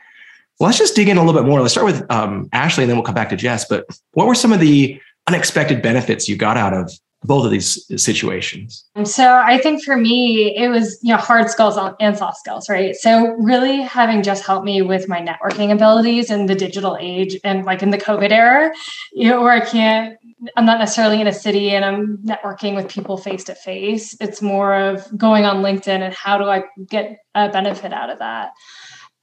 Well, 0.58 0.66
let's 0.66 0.78
just 0.78 0.96
dig 0.96 1.08
in 1.08 1.16
a 1.16 1.24
little 1.24 1.40
bit 1.40 1.48
more. 1.48 1.60
Let's 1.60 1.72
start 1.72 1.86
with 1.86 2.10
um, 2.10 2.48
Ashley, 2.52 2.84
and 2.84 2.90
then 2.90 2.96
we'll 2.96 3.04
come 3.04 3.14
back 3.14 3.28
to 3.30 3.36
Jess. 3.36 3.64
But 3.66 3.86
what 4.12 4.26
were 4.26 4.34
some 4.34 4.52
of 4.52 4.60
the 4.60 5.00
unexpected 5.26 5.82
benefits 5.82 6.28
you 6.28 6.36
got 6.36 6.56
out 6.56 6.74
of 6.74 6.92
both 7.24 7.44
of 7.44 7.50
these 7.50 7.84
situations? 8.02 8.84
So 9.04 9.36
I 9.36 9.58
think 9.58 9.82
for 9.82 9.96
me, 9.96 10.56
it 10.56 10.68
was 10.68 10.98
you 11.02 11.12
know 11.12 11.18
hard 11.18 11.50
skills 11.50 11.78
and 12.00 12.16
soft 12.16 12.38
skills, 12.38 12.68
right? 12.68 12.94
So 12.94 13.34
really 13.38 13.82
having 13.82 14.22
just 14.22 14.44
helped 14.44 14.64
me 14.64 14.82
with 14.82 15.08
my 15.08 15.20
networking 15.20 15.72
abilities 15.72 16.30
in 16.30 16.46
the 16.46 16.54
digital 16.54 16.96
age 17.00 17.38
and 17.44 17.64
like 17.64 17.82
in 17.82 17.90
the 17.90 17.98
COVID 17.98 18.30
era, 18.30 18.72
you 19.12 19.28
know, 19.28 19.42
where 19.42 19.52
I 19.52 19.60
can't 19.60 20.18
I'm 20.56 20.66
not 20.66 20.78
necessarily 20.78 21.20
in 21.20 21.26
a 21.26 21.32
city 21.32 21.70
and 21.70 21.84
I'm 21.84 22.18
networking 22.18 22.76
with 22.76 22.88
people 22.88 23.16
face 23.16 23.44
to 23.44 23.54
face. 23.54 24.16
It's 24.20 24.40
more 24.40 24.74
of 24.74 25.06
going 25.16 25.44
on 25.44 25.62
LinkedIn 25.62 26.00
and 26.00 26.14
how 26.14 26.38
do 26.38 26.44
I 26.44 26.62
get 26.88 27.18
a 27.34 27.48
benefit 27.48 27.92
out 27.92 28.10
of 28.10 28.18
that. 28.20 28.52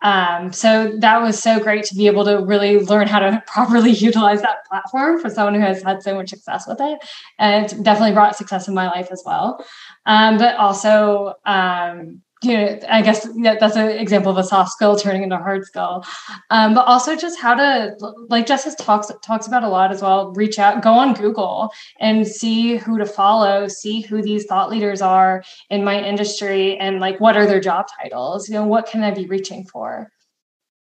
Um, 0.05 0.53
so 0.53 0.95
that 0.99 1.19
was 1.19 1.41
so 1.41 1.59
great 1.59 1.83
to 1.85 1.95
be 1.95 2.05
able 2.05 2.25
to 2.25 2.37
really 2.45 2.77
learn 2.79 3.07
how 3.07 3.17
to 3.17 3.43
properly 3.47 3.89
utilize 3.89 4.39
that 4.43 4.63
platform 4.69 5.19
for 5.19 5.31
someone 5.31 5.55
who 5.55 5.61
has 5.61 5.81
had 5.81 6.03
so 6.03 6.13
much 6.13 6.29
success 6.29 6.67
with 6.67 6.77
it. 6.79 6.99
And 7.39 7.65
it's 7.65 7.73
definitely 7.73 8.13
brought 8.13 8.35
success 8.35 8.67
in 8.67 8.75
my 8.75 8.85
life 8.85 9.07
as 9.11 9.23
well. 9.25 9.65
Um, 10.05 10.37
but 10.37 10.55
also, 10.57 11.33
um, 11.47 12.21
you 12.45 12.55
know, 12.55 12.79
I 12.89 13.01
guess 13.01 13.27
that's 13.41 13.75
an 13.75 13.89
example 13.89 14.31
of 14.31 14.37
a 14.37 14.43
soft 14.43 14.71
skill 14.71 14.95
turning 14.95 15.23
into 15.23 15.35
a 15.35 15.39
hard 15.39 15.65
skill. 15.65 16.05
Um, 16.49 16.73
but 16.73 16.85
also 16.85 17.15
just 17.15 17.39
how 17.39 17.55
to, 17.55 17.95
like 18.29 18.45
Justice 18.45 18.75
talks 18.75 19.11
talks 19.23 19.47
about 19.47 19.63
a 19.63 19.67
lot 19.67 19.91
as 19.91 20.01
well. 20.01 20.31
Reach 20.33 20.59
out, 20.59 20.81
go 20.81 20.93
on 20.93 21.13
Google 21.13 21.71
and 21.99 22.27
see 22.27 22.77
who 22.77 22.97
to 22.97 23.05
follow, 23.05 23.67
see 23.67 24.01
who 24.01 24.21
these 24.21 24.45
thought 24.45 24.69
leaders 24.69 25.01
are 25.01 25.43
in 25.69 25.83
my 25.83 26.01
industry, 26.01 26.77
and 26.77 26.99
like 26.99 27.19
what 27.19 27.35
are 27.35 27.45
their 27.45 27.59
job 27.59 27.87
titles. 28.01 28.47
You 28.47 28.55
know, 28.55 28.65
what 28.65 28.87
can 28.87 29.03
I 29.03 29.11
be 29.11 29.25
reaching 29.25 29.65
for? 29.65 30.11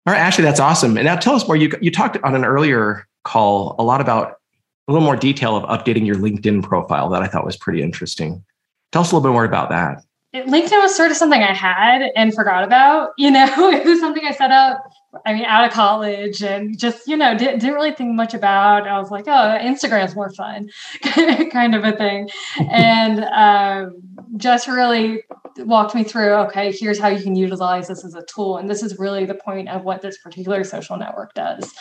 All 0.07 0.13
right, 0.13 0.19
Ashley, 0.19 0.43
that's 0.43 0.59
awesome. 0.59 0.97
And 0.97 1.05
now 1.05 1.15
tell 1.15 1.35
us 1.35 1.47
more. 1.47 1.55
You 1.55 1.71
you 1.81 1.91
talked 1.91 2.17
on 2.23 2.35
an 2.35 2.45
earlier 2.45 3.07
call 3.23 3.75
a 3.79 3.83
lot 3.83 4.01
about 4.01 4.37
a 4.87 4.91
little 4.91 5.05
more 5.05 5.15
detail 5.15 5.55
of 5.55 5.63
updating 5.63 6.05
your 6.05 6.15
LinkedIn 6.15 6.63
profile 6.63 7.09
that 7.09 7.23
I 7.23 7.27
thought 7.27 7.45
was 7.45 7.57
pretty 7.57 7.81
interesting. 7.81 8.43
Tell 8.91 9.01
us 9.01 9.11
a 9.11 9.15
little 9.15 9.29
bit 9.29 9.33
more 9.33 9.45
about 9.45 9.69
that. 9.69 10.03
LinkedIn 10.44 10.82
was 10.82 10.96
sort 10.96 11.12
of 11.12 11.18
something 11.18 11.42
I 11.42 11.54
had 11.54 12.12
and 12.15 12.34
forgot 12.34 12.63
about. 12.63 13.10
You 13.18 13.32
know, 13.32 13.46
it 13.72 13.86
was 13.86 14.00
something 14.00 14.24
I 14.25 14.32
set 14.32 14.51
up. 14.51 14.84
I 15.25 15.34
mean, 15.34 15.46
out 15.46 15.65
of 15.65 15.72
college 15.72 16.44
and 16.44 16.77
just 16.77 17.08
you 17.08 17.15
know 17.15 17.38
didn't, 17.38 17.60
didn't 17.60 17.75
really 17.75 17.94
think 17.94 18.15
much 18.15 18.34
about. 18.34 18.88
I 18.88 19.00
was 19.00 19.12
like, 19.12 19.27
oh, 19.27 19.58
Instagram's 19.62 20.15
more 20.15 20.30
fun, 20.32 20.70
kind 21.51 21.74
of 21.74 21.86
a 21.86 21.94
thing, 21.94 22.30
and 22.70 23.24
um, 23.24 24.01
just 24.36 24.68
really 24.68 25.24
walked 25.60 25.96
me 25.96 26.04
through. 26.04 26.34
Okay, 26.34 26.72
here's 26.72 27.00
how 27.00 27.08
you 27.08 27.24
can 27.24 27.36
utilize 27.36 27.88
this 27.88 28.04
as 28.04 28.13
a 28.13 28.24
tool, 28.24 28.58
and 28.58 28.70
this 28.70 28.84
is 28.84 29.00
really 29.00 29.25
the 29.25 29.36
point 29.36 29.70
of 29.70 29.86
what 29.86 30.01
this 30.01 30.18
particular 30.18 30.65
social 30.65 30.98
network 30.98 31.34
does. 31.34 31.74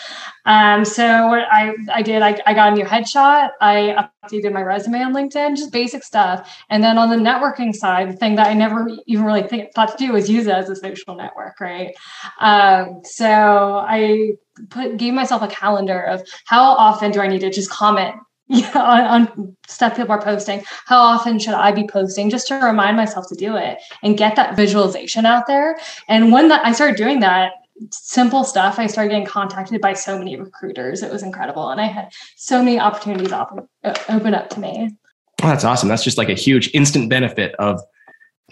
Um, 0.47 0.85
so 0.85 1.27
what 1.27 1.43
I 1.51 1.75
I 1.93 2.03
did, 2.03 2.23
I, 2.23 2.41
I 2.47 2.55
got 2.55 2.73
a 2.73 2.77
new 2.77 2.85
headshot. 2.85 3.51
I 3.61 4.09
updated 4.25 4.53
my 4.53 4.63
resume 4.63 5.03
on 5.03 5.15
LinkedIn, 5.15 5.57
just 5.57 5.73
basic 5.73 6.03
stuff, 6.03 6.57
and 6.71 6.83
then 6.83 6.99
on 6.99 7.11
the 7.11 7.17
networking 7.17 7.75
side, 7.75 8.09
the 8.09 8.17
thing 8.17 8.37
that 8.37 8.47
I 8.47 8.55
never 8.55 8.89
even 9.07 9.25
really 9.25 9.43
think, 9.43 9.73
thought 9.75 9.97
to 9.97 10.07
do 10.07 10.13
was 10.13 10.31
use 10.31 10.47
it 10.47 10.55
as 10.55 10.69
a 10.69 10.77
social 10.77 11.15
network, 11.15 11.61
right? 11.61 11.95
Um, 12.41 13.03
so 13.05 13.85
I 13.87 14.33
put 14.71 14.97
gave 14.97 15.15
myself 15.15 15.43
a 15.43 15.49
calendar 15.49 16.01
of 16.01 16.23
how 16.47 16.63
often 16.63 17.11
do 17.11 17.21
I 17.21 17.29
need 17.29 17.41
to 17.41 17.51
just 17.51 17.71
comment 17.71 18.15
on, 18.51 18.75
on, 18.75 19.57
stuff 19.67 19.97
people 19.97 20.13
are 20.13 20.21
posting. 20.21 20.63
How 20.85 21.01
often 21.01 21.39
should 21.39 21.55
I 21.55 21.73
be 21.73 21.87
posting 21.87 22.29
just 22.29 22.47
to 22.49 22.57
remind 22.57 22.97
myself 22.97 23.27
to 23.29 23.35
do 23.35 23.57
it 23.57 23.79
and 24.03 24.19
get 24.19 24.37
that 24.37 24.55
visualization 24.55 25.25
out 25.25 25.47
there? 25.47 25.79
And 26.09 26.31
when 26.31 26.49
that 26.49 26.65
I 26.65 26.73
started 26.73 26.97
doing 26.97 27.21
that, 27.21 27.53
simple 27.91 28.45
stuff, 28.45 28.79
I 28.79 28.87
started 28.87 29.11
getting 29.11 29.27
contacted 29.27 29.81
by 29.81 29.95
so 29.95 30.19
many 30.19 30.37
recruiters. 30.37 31.03
It 31.03 31.13
was 31.13 31.23
incredible, 31.23 31.69
and 31.71 31.81
I 31.81 31.87
had 31.87 32.13
so 32.37 32.63
many 32.63 32.79
opportunities 32.79 33.33
open, 33.33 33.69
uh, 33.83 33.95
open 34.09 34.35
up 34.35 34.51
to 34.51 34.61
me. 34.61 34.97
Oh, 35.43 35.49
that's 35.49 35.65
awesome. 35.65 35.89
That's 35.89 36.05
just 36.05 36.19
like 36.19 36.29
a 36.29 36.35
huge 36.35 36.71
instant 36.75 37.11
benefit 37.11 37.55
of 37.57 37.81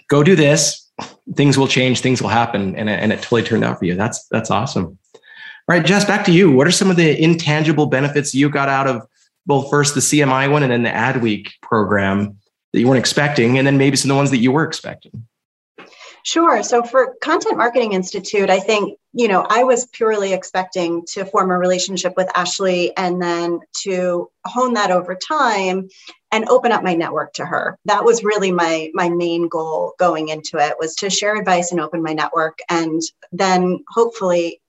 go 0.09 0.23
do 0.23 0.35
this, 0.35 0.89
things 1.35 1.57
will 1.57 1.67
change, 1.67 2.01
things 2.01 2.21
will 2.21 2.29
happen, 2.29 2.75
and, 2.75 2.89
and 2.89 3.11
it 3.11 3.21
totally 3.21 3.43
turned 3.43 3.63
out 3.63 3.79
for 3.79 3.85
you. 3.85 3.95
That's 3.95 4.27
that's 4.27 4.51
awesome. 4.51 4.97
All 5.15 5.77
right, 5.77 5.85
Jess, 5.85 6.03
back 6.03 6.25
to 6.25 6.31
you. 6.31 6.51
What 6.51 6.67
are 6.67 6.71
some 6.71 6.89
of 6.89 6.97
the 6.97 7.21
intangible 7.21 7.85
benefits 7.85 8.35
you 8.35 8.49
got 8.49 8.67
out 8.67 8.87
of 8.87 9.07
both 9.45 9.69
first 9.69 9.95
the 9.95 10.01
CMI 10.01 10.51
one 10.51 10.63
and 10.63 10.71
then 10.71 10.83
the 10.83 10.89
Adweek 10.89 11.51
program 11.61 12.37
that 12.73 12.79
you 12.79 12.87
weren't 12.87 12.99
expecting, 12.99 13.57
and 13.57 13.65
then 13.65 13.77
maybe 13.77 13.95
some 13.95 14.11
of 14.11 14.15
the 14.15 14.17
ones 14.17 14.31
that 14.31 14.37
you 14.37 14.51
were 14.51 14.63
expecting? 14.63 15.25
Sure. 16.23 16.63
So 16.63 16.83
for 16.83 17.15
Content 17.21 17.57
Marketing 17.57 17.91
Institute, 17.91 18.49
I 18.49 18.59
think, 18.59 18.97
you 19.11 19.27
know, 19.27 19.45
I 19.47 19.63
was 19.65 19.87
purely 19.87 20.31
expecting 20.31 21.05
to 21.11 21.25
form 21.25 21.51
a 21.51 21.57
relationship 21.57 22.13
with 22.15 22.31
Ashley 22.33 22.95
and 22.95 23.21
then 23.21 23.59
to 23.83 24.29
hone 24.45 24.73
that 24.75 24.89
over 24.89 25.15
time 25.15 25.89
and 26.31 26.47
open 26.47 26.71
up 26.71 26.81
my 26.81 26.95
network 26.95 27.33
to 27.33 27.45
her. 27.45 27.77
That 27.85 28.05
was 28.05 28.23
really 28.23 28.51
my 28.53 28.89
my 28.93 29.09
main 29.09 29.49
goal 29.49 29.93
going 29.99 30.29
into 30.29 30.57
it 30.57 30.75
was 30.79 30.95
to 30.95 31.09
share 31.09 31.35
advice 31.35 31.71
and 31.71 31.81
open 31.81 32.01
my 32.01 32.13
network 32.13 32.59
and 32.69 33.01
then 33.33 33.83
hopefully 33.89 34.61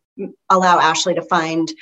allow 0.48 0.78
Ashley 0.78 1.14
to 1.14 1.22
find 1.22 1.72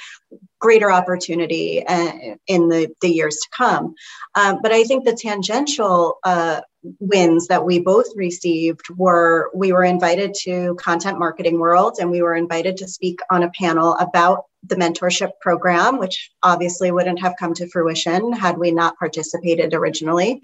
greater 0.58 0.90
opportunity 0.90 1.84
uh, 1.86 2.36
in 2.46 2.68
the, 2.68 2.88
the 3.00 3.08
years 3.08 3.36
to 3.36 3.48
come. 3.56 3.94
Um, 4.34 4.60
but 4.62 4.72
I 4.72 4.84
think 4.84 5.04
the 5.04 5.14
tangential 5.14 6.18
uh, 6.24 6.60
wins 7.00 7.48
that 7.48 7.64
we 7.64 7.80
both 7.80 8.06
received 8.16 8.82
were 8.96 9.50
we 9.54 9.72
were 9.72 9.84
invited 9.84 10.34
to 10.42 10.74
Content 10.76 11.18
Marketing 11.18 11.58
World 11.58 11.96
and 12.00 12.10
we 12.10 12.22
were 12.22 12.34
invited 12.34 12.76
to 12.78 12.88
speak 12.88 13.20
on 13.30 13.42
a 13.42 13.50
panel 13.50 13.94
about 13.94 14.44
the 14.64 14.76
mentorship 14.76 15.30
program, 15.40 15.98
which 15.98 16.30
obviously 16.42 16.92
wouldn't 16.92 17.20
have 17.20 17.34
come 17.38 17.52
to 17.54 17.68
fruition 17.68 18.32
had 18.32 18.56
we 18.56 18.70
not 18.70 18.96
participated 18.96 19.74
originally. 19.74 20.40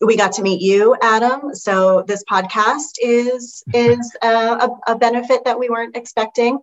We 0.00 0.16
got 0.16 0.32
to 0.32 0.42
meet 0.42 0.60
you, 0.60 0.96
Adam. 1.00 1.54
So 1.54 2.02
this 2.02 2.24
podcast 2.28 2.94
is 3.00 3.62
is 3.72 4.16
a, 4.22 4.68
a 4.88 4.96
benefit 4.96 5.44
that 5.44 5.58
we 5.58 5.70
weren't 5.70 5.96
expecting 5.96 6.58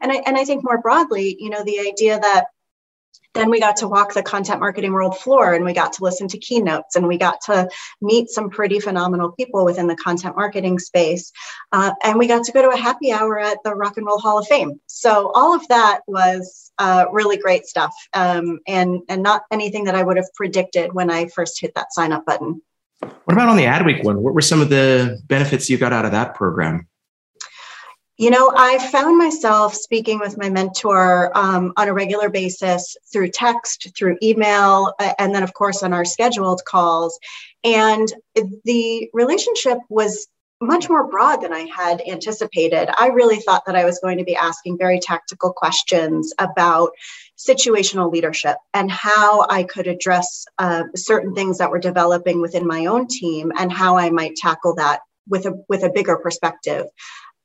and 0.00 0.12
I, 0.12 0.16
and 0.26 0.36
I 0.36 0.44
think 0.44 0.64
more 0.64 0.80
broadly, 0.80 1.36
you 1.38 1.50
know, 1.50 1.64
the 1.64 1.80
idea 1.80 2.18
that 2.18 2.46
then 3.34 3.50
we 3.50 3.60
got 3.60 3.76
to 3.76 3.88
walk 3.88 4.14
the 4.14 4.22
content 4.22 4.60
marketing 4.60 4.92
world 4.92 5.18
floor 5.18 5.54
and 5.54 5.64
we 5.64 5.72
got 5.72 5.92
to 5.94 6.04
listen 6.04 6.28
to 6.28 6.38
keynotes 6.38 6.96
and 6.96 7.06
we 7.06 7.18
got 7.18 7.40
to 7.42 7.68
meet 8.00 8.30
some 8.30 8.48
pretty 8.48 8.80
phenomenal 8.80 9.32
people 9.32 9.64
within 9.64 9.88
the 9.88 9.96
content 9.96 10.36
marketing 10.36 10.78
space 10.78 11.32
uh, 11.72 11.92
and 12.02 12.18
we 12.18 12.26
got 12.26 12.44
to 12.44 12.52
go 12.52 12.62
to 12.62 12.70
a 12.70 12.76
happy 12.76 13.12
hour 13.12 13.38
at 13.38 13.58
the 13.64 13.74
rock 13.74 13.96
and 13.96 14.06
roll 14.06 14.18
hall 14.18 14.38
of 14.38 14.46
fame. 14.46 14.80
So 14.86 15.32
all 15.34 15.54
of 15.54 15.66
that 15.68 16.00
was 16.06 16.72
uh, 16.78 17.06
really 17.12 17.36
great 17.36 17.66
stuff 17.66 17.92
um, 18.14 18.60
and 18.66 19.00
and 19.08 19.22
not 19.22 19.42
anything 19.52 19.84
that 19.84 19.94
i 19.94 20.02
would 20.02 20.16
have 20.16 20.26
predicted 20.34 20.92
when 20.92 21.08
i 21.08 21.26
first 21.28 21.60
hit 21.60 21.72
that 21.76 21.92
sign 21.92 22.10
up 22.10 22.26
button. 22.26 22.60
What 23.00 23.34
about 23.34 23.48
on 23.48 23.56
the 23.56 23.64
adweek 23.64 24.02
one? 24.02 24.22
What 24.22 24.34
were 24.34 24.40
some 24.40 24.60
of 24.60 24.70
the 24.70 25.20
benefits 25.26 25.68
you 25.68 25.78
got 25.78 25.92
out 25.92 26.04
of 26.04 26.12
that 26.12 26.34
program 26.34 26.88
you 28.16 28.30
know, 28.30 28.52
I 28.54 28.78
found 28.90 29.18
myself 29.18 29.74
speaking 29.74 30.20
with 30.20 30.38
my 30.38 30.48
mentor 30.48 31.36
um, 31.36 31.72
on 31.76 31.88
a 31.88 31.92
regular 31.92 32.28
basis 32.28 32.96
through 33.12 33.30
text, 33.30 33.88
through 33.96 34.18
email, 34.22 34.94
and 35.18 35.34
then, 35.34 35.42
of 35.42 35.52
course, 35.52 35.82
on 35.82 35.92
our 35.92 36.04
scheduled 36.04 36.64
calls. 36.64 37.18
And 37.64 38.12
the 38.64 39.10
relationship 39.12 39.78
was 39.88 40.28
much 40.60 40.88
more 40.88 41.08
broad 41.08 41.42
than 41.42 41.52
I 41.52 41.66
had 41.76 42.02
anticipated. 42.08 42.88
I 42.96 43.08
really 43.08 43.38
thought 43.40 43.66
that 43.66 43.76
I 43.76 43.84
was 43.84 43.98
going 43.98 44.18
to 44.18 44.24
be 44.24 44.36
asking 44.36 44.78
very 44.78 45.00
tactical 45.00 45.52
questions 45.52 46.32
about 46.38 46.92
situational 47.36 48.12
leadership 48.12 48.56
and 48.72 48.90
how 48.90 49.46
I 49.50 49.64
could 49.64 49.88
address 49.88 50.46
uh, 50.58 50.84
certain 50.94 51.34
things 51.34 51.58
that 51.58 51.70
were 51.70 51.80
developing 51.80 52.40
within 52.40 52.66
my 52.66 52.86
own 52.86 53.08
team 53.08 53.52
and 53.58 53.72
how 53.72 53.96
I 53.96 54.10
might 54.10 54.36
tackle 54.36 54.76
that 54.76 55.00
with 55.28 55.46
a 55.46 55.64
with 55.68 55.82
a 55.82 55.90
bigger 55.90 56.16
perspective. 56.16 56.86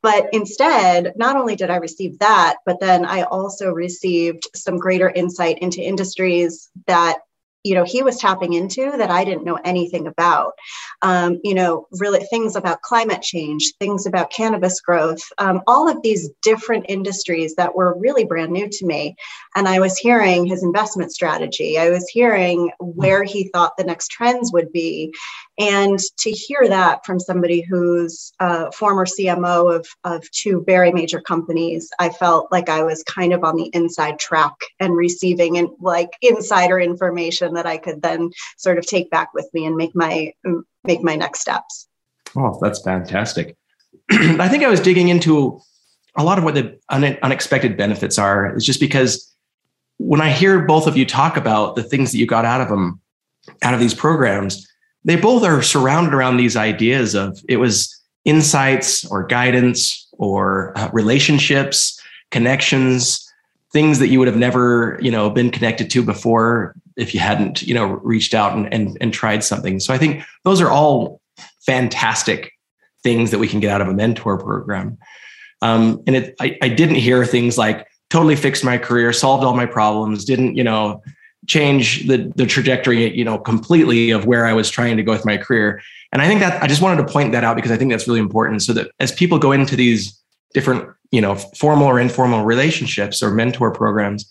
But 0.01 0.29
instead, 0.33 1.13
not 1.17 1.35
only 1.35 1.55
did 1.55 1.69
I 1.69 1.75
receive 1.77 2.19
that, 2.19 2.57
but 2.65 2.79
then 2.79 3.05
I 3.05 3.23
also 3.23 3.71
received 3.71 4.43
some 4.55 4.77
greater 4.77 5.09
insight 5.09 5.59
into 5.59 5.81
industries 5.81 6.69
that 6.87 7.19
you 7.63 7.75
know 7.75 7.83
he 7.83 8.03
was 8.03 8.17
tapping 8.17 8.53
into 8.53 8.91
that 8.97 9.11
i 9.11 9.25
didn't 9.25 9.43
know 9.43 9.59
anything 9.65 10.07
about. 10.07 10.53
Um, 11.01 11.39
you 11.43 11.53
know 11.53 11.87
really 11.99 12.23
things 12.25 12.55
about 12.55 12.81
climate 12.81 13.21
change 13.21 13.73
things 13.79 14.05
about 14.05 14.31
cannabis 14.31 14.81
growth 14.81 15.21
um, 15.37 15.61
all 15.67 15.89
of 15.89 16.01
these 16.01 16.29
different 16.41 16.85
industries 16.89 17.55
that 17.55 17.75
were 17.75 17.97
really 17.97 18.25
brand 18.25 18.51
new 18.51 18.67
to 18.69 18.85
me. 18.85 19.15
And 19.55 19.67
i 19.67 19.79
was 19.79 19.97
hearing 19.97 20.45
his 20.45 20.63
investment 20.63 21.11
strategy. 21.11 21.77
I 21.77 21.89
was 21.89 22.07
hearing 22.07 22.71
where 22.79 23.23
he 23.23 23.49
thought 23.49 23.77
the 23.77 23.83
next 23.83 24.09
trends 24.09 24.51
would 24.53 24.71
be 24.71 25.13
and 25.59 25.99
to 26.17 26.31
hear 26.31 26.67
that 26.67 27.05
from 27.05 27.19
somebody 27.19 27.61
who's 27.61 28.31
a 28.39 28.71
former 28.71 29.05
cmo 29.05 29.75
of, 29.75 29.85
of 30.03 30.29
two 30.31 30.63
very 30.65 30.91
major 30.91 31.21
companies 31.21 31.89
i 31.99 32.09
felt 32.09 32.51
like 32.51 32.69
i 32.69 32.81
was 32.81 33.03
kind 33.03 33.33
of 33.33 33.43
on 33.43 33.55
the 33.55 33.69
inside 33.73 34.17
track 34.19 34.53
and 34.79 34.95
receiving 34.95 35.57
and 35.57 35.69
like 35.79 36.09
insider 36.21 36.79
information 36.79 37.53
that 37.53 37.65
I 37.65 37.77
could 37.77 38.01
then 38.01 38.31
sort 38.57 38.77
of 38.77 38.85
take 38.85 39.09
back 39.09 39.33
with 39.33 39.49
me 39.53 39.65
and 39.65 39.75
make 39.75 39.95
my 39.95 40.33
make 40.83 41.03
my 41.03 41.15
next 41.15 41.39
steps. 41.41 41.87
Oh, 42.35 42.57
that's 42.61 42.81
fantastic. 42.81 43.55
I 44.11 44.47
think 44.47 44.63
I 44.63 44.69
was 44.69 44.79
digging 44.79 45.09
into 45.09 45.61
a 46.15 46.23
lot 46.23 46.37
of 46.37 46.43
what 46.43 46.55
the 46.55 46.79
un- 46.89 47.17
unexpected 47.21 47.77
benefits 47.77 48.17
are 48.17 48.55
is 48.55 48.65
just 48.65 48.79
because 48.79 49.31
when 49.97 50.21
I 50.21 50.31
hear 50.31 50.59
both 50.59 50.87
of 50.87 50.97
you 50.97 51.05
talk 51.05 51.37
about 51.37 51.75
the 51.75 51.83
things 51.83 52.11
that 52.11 52.17
you 52.17 52.25
got 52.25 52.45
out 52.45 52.61
of 52.61 52.69
them, 52.69 53.01
out 53.61 53.73
of 53.73 53.79
these 53.79 53.93
programs, 53.93 54.67
they 55.03 55.15
both 55.15 55.43
are 55.43 55.61
surrounded 55.61 56.13
around 56.13 56.37
these 56.37 56.55
ideas 56.55 57.15
of 57.15 57.39
it 57.47 57.57
was 57.57 57.95
insights 58.25 59.05
or 59.05 59.25
guidance 59.25 60.07
or 60.13 60.77
uh, 60.77 60.89
relationships, 60.91 61.99
connections, 62.31 63.25
things 63.71 63.99
that 63.99 64.07
you 64.07 64.19
would 64.19 64.27
have 64.27 64.37
never, 64.37 64.99
you 65.01 65.11
know, 65.11 65.29
been 65.29 65.51
connected 65.51 65.89
to 65.91 66.03
before 66.03 66.75
if 66.97 67.13
you 67.13 67.19
hadn't, 67.19 67.61
you 67.61 67.73
know, 67.73 67.85
reached 67.85 68.33
out 68.33 68.53
and, 68.55 68.71
and, 68.73 68.97
and 68.99 69.13
tried 69.13 69.43
something. 69.43 69.79
So 69.79 69.93
I 69.93 69.97
think 69.97 70.23
those 70.43 70.59
are 70.59 70.69
all 70.69 71.21
fantastic 71.61 72.51
things 73.03 73.31
that 73.31 73.39
we 73.39 73.47
can 73.47 73.59
get 73.59 73.71
out 73.71 73.81
of 73.81 73.87
a 73.87 73.93
mentor 73.93 74.37
program. 74.37 74.97
Um, 75.61 76.03
and 76.07 76.15
it, 76.15 76.35
I, 76.39 76.57
I 76.61 76.69
didn't 76.69 76.95
hear 76.95 77.25
things 77.25 77.57
like 77.57 77.87
totally 78.09 78.35
fixed 78.35 78.63
my 78.63 78.77
career, 78.77 79.13
solved 79.13 79.43
all 79.43 79.55
my 79.55 79.65
problems, 79.65 80.25
didn't, 80.25 80.55
you 80.55 80.63
know, 80.63 81.01
change 81.47 82.07
the, 82.07 82.31
the 82.35 82.45
trajectory, 82.45 83.15
you 83.15 83.23
know, 83.23 83.37
completely 83.37 84.11
of 84.11 84.25
where 84.25 84.45
I 84.45 84.53
was 84.53 84.69
trying 84.69 84.97
to 84.97 85.03
go 85.03 85.11
with 85.11 85.25
my 85.25 85.37
career. 85.37 85.81
And 86.11 86.21
I 86.21 86.27
think 86.27 86.39
that 86.41 86.61
I 86.61 86.67
just 86.67 86.81
wanted 86.81 87.05
to 87.05 87.11
point 87.11 87.31
that 87.31 87.43
out 87.43 87.55
because 87.55 87.71
I 87.71 87.77
think 87.77 87.91
that's 87.91 88.07
really 88.07 88.19
important 88.19 88.61
so 88.61 88.73
that 88.73 88.91
as 88.99 89.11
people 89.11 89.39
go 89.39 89.51
into 89.51 89.75
these 89.75 90.19
different, 90.53 90.89
you 91.11 91.21
know, 91.21 91.35
formal 91.35 91.87
or 91.87 91.99
informal 91.99 92.45
relationships 92.45 93.23
or 93.23 93.31
mentor 93.31 93.71
programs, 93.71 94.29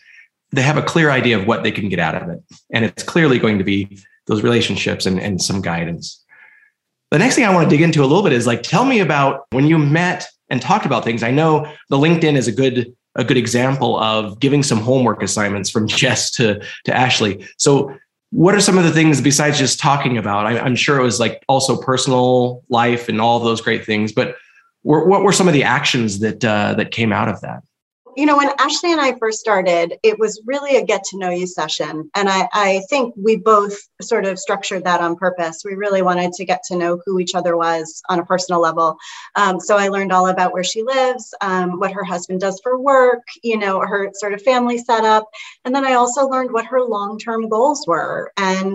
they 0.51 0.63
have 0.63 0.77
a 0.77 0.83
clear 0.83 1.11
idea 1.11 1.39
of 1.39 1.47
what 1.47 1.63
they 1.63 1.73
can 1.73 1.89
get 1.89 1.99
out 1.99 2.15
of 2.15 2.29
it. 2.29 2.43
And 2.73 2.85
it's 2.85 3.03
clearly 3.03 3.39
going 3.39 3.59
to 3.59 3.65
be 3.65 3.99
those 4.27 4.43
relationships 4.43 5.07
and, 5.07 5.21
and 5.21 5.41
some 5.41 5.61
guidance. 5.61 6.25
The 7.11 7.19
next 7.19 7.37
thing 7.37 7.45
I 7.45 7.55
want 7.55 7.69
to 7.69 7.75
dig 7.75 7.83
into 7.83 8.03
a 8.03 8.07
little 8.07 8.23
bit 8.23 8.33
is 8.33 8.47
like, 8.47 8.63
tell 8.63 8.85
me 8.85 9.01
about 9.01 9.47
when 9.51 9.67
you 9.67 9.79
met 9.79 10.27
and 10.51 10.61
talked 10.61 10.87
about 10.87 11.05
things. 11.05 11.23
I 11.23 11.31
know 11.31 11.71
the 11.89 11.97
LinkedIn 11.97 12.37
is 12.37 12.49
a 12.49 12.53
good 12.53 12.95
a 13.19 13.25
good 13.25 13.37
example 13.37 13.99
of 13.99 14.41
giving 14.41 14.63
some 14.63 14.79
homework 14.79 15.23
assignments 15.23 15.69
from 15.69 15.87
Jess 16.01 16.31
to 16.33 16.65
to 16.85 16.97
Ashley. 16.97 17.47
So 17.59 17.95
what 18.31 18.55
are 18.55 18.61
some 18.61 18.79
of 18.79 18.85
the 18.85 18.91
things 18.91 19.21
besides 19.21 19.59
just 19.59 19.79
talking 19.79 20.17
about? 20.19 20.47
I, 20.47 20.67
am 20.67 20.77
sure 20.77 20.99
it 20.99 21.03
was 21.03 21.19
like 21.19 21.45
also 21.49 21.77
personal 21.77 22.63
life 22.69 23.09
and 23.09 23.21
all 23.21 23.41
those 23.41 23.61
great 23.61 23.85
things, 23.85 24.13
but 24.13 24.37
what 24.83 25.23
were 25.23 25.33
some 25.33 25.49
of 25.49 25.55
the 25.55 25.65
actions 25.65 26.21
that 26.21 26.43
uh, 26.45 26.75
that 26.75 26.93
came 26.93 27.13
out 27.13 27.29
of 27.29 27.41
that? 27.43 27.63
You 28.19 28.27
know, 28.27 28.37
when 28.37 28.51
Ashley 28.59 28.91
and 28.91 29.01
I 29.01 29.17
first 29.17 29.39
started, 29.39 29.97
it 30.03 30.19
was 30.19 30.43
really 30.45 30.77
a 30.77 30.85
get 30.85 31.05
to 31.05 31.19
know 31.19 31.31
you 31.31 31.47
session. 31.47 32.11
And 32.17 32.29
I, 32.29 32.49
I 32.53 32.83
think 32.91 33.15
we 33.17 33.37
both 33.37 33.79
sort 34.03 34.25
of 34.25 34.41
structured 34.41 34.83
that 34.83 35.01
on 35.01 35.15
purpose. 35.15 35.63
We 35.65 35.75
really 35.75 36.03
wanted 36.03 36.33
to 36.33 36.45
get 36.45 36.65
to 36.65 36.77
know 36.77 37.01
who 37.07 37.21
each 37.21 37.37
other 37.37 37.57
was 37.57 38.03
on 38.09 38.19
a 38.19 38.25
personal 38.25 38.61
level. 38.61 38.97
Um, 39.37 39.61
so 39.61 39.77
I 39.77 39.87
learned 39.87 40.11
all 40.11 40.27
about 40.27 40.53
where 40.53 40.65
she 40.65 40.83
lives, 40.83 41.33
um, 41.43 41.79
what 41.79 41.93
her 41.93 42.03
husband 42.03 42.41
does 42.41 42.59
for 42.61 42.77
work, 42.77 43.23
you 43.45 43.57
know, 43.57 43.79
her 43.79 44.11
sort 44.15 44.35
of 44.35 44.43
family 44.43 44.79
setup. 44.79 45.29
And 45.65 45.73
then 45.73 45.87
I 45.87 45.93
also 45.93 46.27
learned 46.27 46.53
what 46.53 46.67
her 46.67 46.83
long 46.83 47.21
term 47.21 47.49
goals 47.49 47.87
were. 47.87 48.33
And 48.37 48.75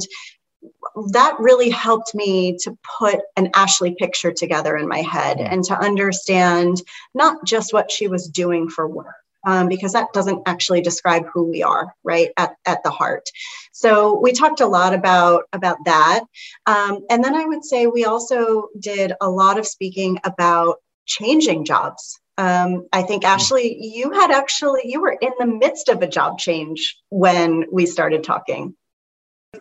that 1.12 1.36
really 1.40 1.70
helped 1.70 2.16
me 2.16 2.58
to 2.60 2.78
put 3.00 3.20
an 3.36 3.50
Ashley 3.56 3.96
picture 3.96 4.32
together 4.32 4.78
in 4.78 4.88
my 4.88 5.02
head 5.02 5.40
and 5.40 5.64
to 5.66 5.78
understand 5.78 6.82
not 7.14 7.44
just 7.46 7.74
what 7.74 7.92
she 7.92 8.08
was 8.08 8.28
doing 8.28 8.70
for 8.70 8.88
work, 8.88 9.16
um, 9.44 9.68
because 9.68 9.94
that 9.94 10.14
doesn't 10.14 10.44
actually 10.46 10.82
describe 10.82 11.26
who 11.34 11.44
we 11.44 11.64
are 11.64 11.94
right 12.04 12.30
at, 12.38 12.56
at 12.66 12.84
the 12.84 12.90
heart. 12.90 13.30
So 13.72 14.20
we 14.20 14.32
talked 14.32 14.62
a 14.62 14.68
lot 14.68 14.94
about 14.94 15.44
about 15.54 15.78
that. 15.86 16.22
Um, 16.66 17.06
and 17.10 17.24
then 17.24 17.36
i 17.36 17.46
would 17.46 17.64
say 17.64 17.88
we 17.88 18.06
also 18.06 18.70
did 18.80 19.14
a 19.22 19.30
lot 19.30 19.58
of 19.58 19.68
speaking 19.68 20.20
about 20.24 20.78
changing 21.06 21.66
jobs. 21.66 22.20
Um, 22.38 22.88
i 22.92 23.04
think 23.04 23.24
ashley 23.24 23.78
you 23.80 24.12
had 24.12 24.32
actually 24.32 24.82
you 24.86 25.02
were 25.02 25.16
in 25.22 25.34
the 25.38 25.46
midst 25.46 25.88
of 25.90 26.02
a 26.02 26.08
job 26.08 26.40
change 26.40 26.98
when 27.10 27.66
we 27.72 27.86
started 27.86 28.24
talking 28.24 28.76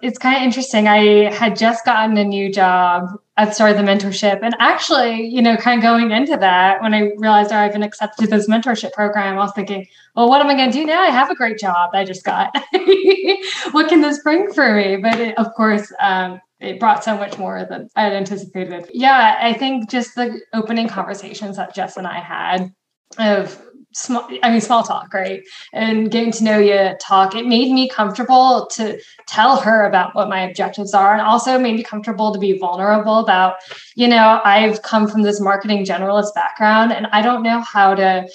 it's 0.00 0.18
kind 0.18 0.37
of 0.37 0.42
interesting. 0.42 0.88
I 0.88 1.30
had 1.32 1.56
just 1.56 1.84
gotten 1.84 2.16
a 2.16 2.25
new 2.25 2.50
job 2.50 3.11
at 3.37 3.54
Start 3.54 3.76
the 3.76 3.82
Mentorship. 3.82 4.40
And 4.42 4.54
actually, 4.58 5.26
you 5.26 5.42
know, 5.42 5.56
kind 5.56 5.78
of 5.78 5.82
going 5.82 6.11
into 6.11 6.37
that, 6.37 6.80
when 6.82 6.94
I 6.94 7.12
realized 7.16 7.52
I've 7.52 7.72
been 7.72 7.82
accepted 7.82 8.25
to 8.25 8.30
this 8.30 8.49
mentorship 8.49 8.92
program, 8.92 9.34
I 9.34 9.42
was 9.42 9.52
thinking, 9.54 9.87
well, 10.14 10.28
what 10.28 10.40
am 10.40 10.49
I 10.49 10.54
going 10.54 10.70
to 10.70 10.78
do 10.78 10.87
now? 10.87 11.00
I 11.00 11.11
have 11.11 11.30
a 11.30 11.34
great 11.34 11.58
job 11.58 11.90
I 11.92 12.04
just 12.04 12.25
got. 12.25 12.54
what 13.72 13.88
can 13.88 14.00
this 14.00 14.22
bring 14.22 14.52
for 14.52 14.75
me? 14.75 14.96
But 14.96 15.18
it, 15.18 15.38
of 15.38 15.52
course, 15.54 15.92
um, 16.00 16.40
it 16.61 16.78
brought 16.78 17.04
so 17.04 17.16
much 17.16 17.38
more 17.38 17.66
than 17.68 17.88
I 17.96 18.04
had 18.04 18.12
anticipated. 18.12 18.90
Yeah, 18.92 19.38
I 19.40 19.52
think 19.52 19.90
just 19.90 20.14
the 20.14 20.40
opening 20.52 20.88
conversations 20.88 21.56
that 21.56 21.75
Jess 21.75 21.96
and 21.96 22.06
I 22.06 22.20
had 22.20 22.72
of 23.18 23.61
small 23.94 24.28
i 24.42 24.50
mean 24.50 24.61
small 24.61 24.82
talk 24.82 25.12
right? 25.12 25.42
And 25.72 26.11
getting 26.11 26.32
to 26.32 26.44
know 26.44 26.58
you 26.58 26.94
talk 27.00 27.34
it 27.34 27.46
made 27.46 27.72
me 27.72 27.88
comfortable 27.88 28.66
to 28.72 29.00
tell 29.26 29.56
her 29.56 29.84
about 29.84 30.14
what 30.14 30.28
my 30.28 30.40
objectives 30.40 30.94
are 30.94 31.12
and 31.12 31.22
also 31.22 31.58
made 31.58 31.76
me 31.76 31.82
comfortable 31.82 32.32
to 32.32 32.38
be 32.38 32.58
vulnerable 32.58 33.18
about 33.18 33.56
you 33.94 34.08
know 34.08 34.40
i've 34.44 34.82
come 34.82 35.08
from 35.08 35.22
this 35.22 35.40
marketing 35.40 35.84
generalist 35.84 36.34
background 36.34 36.92
and 36.92 37.06
i 37.12 37.22
don't 37.22 37.42
know 37.42 37.61
how 37.61 37.94
to 37.94 38.26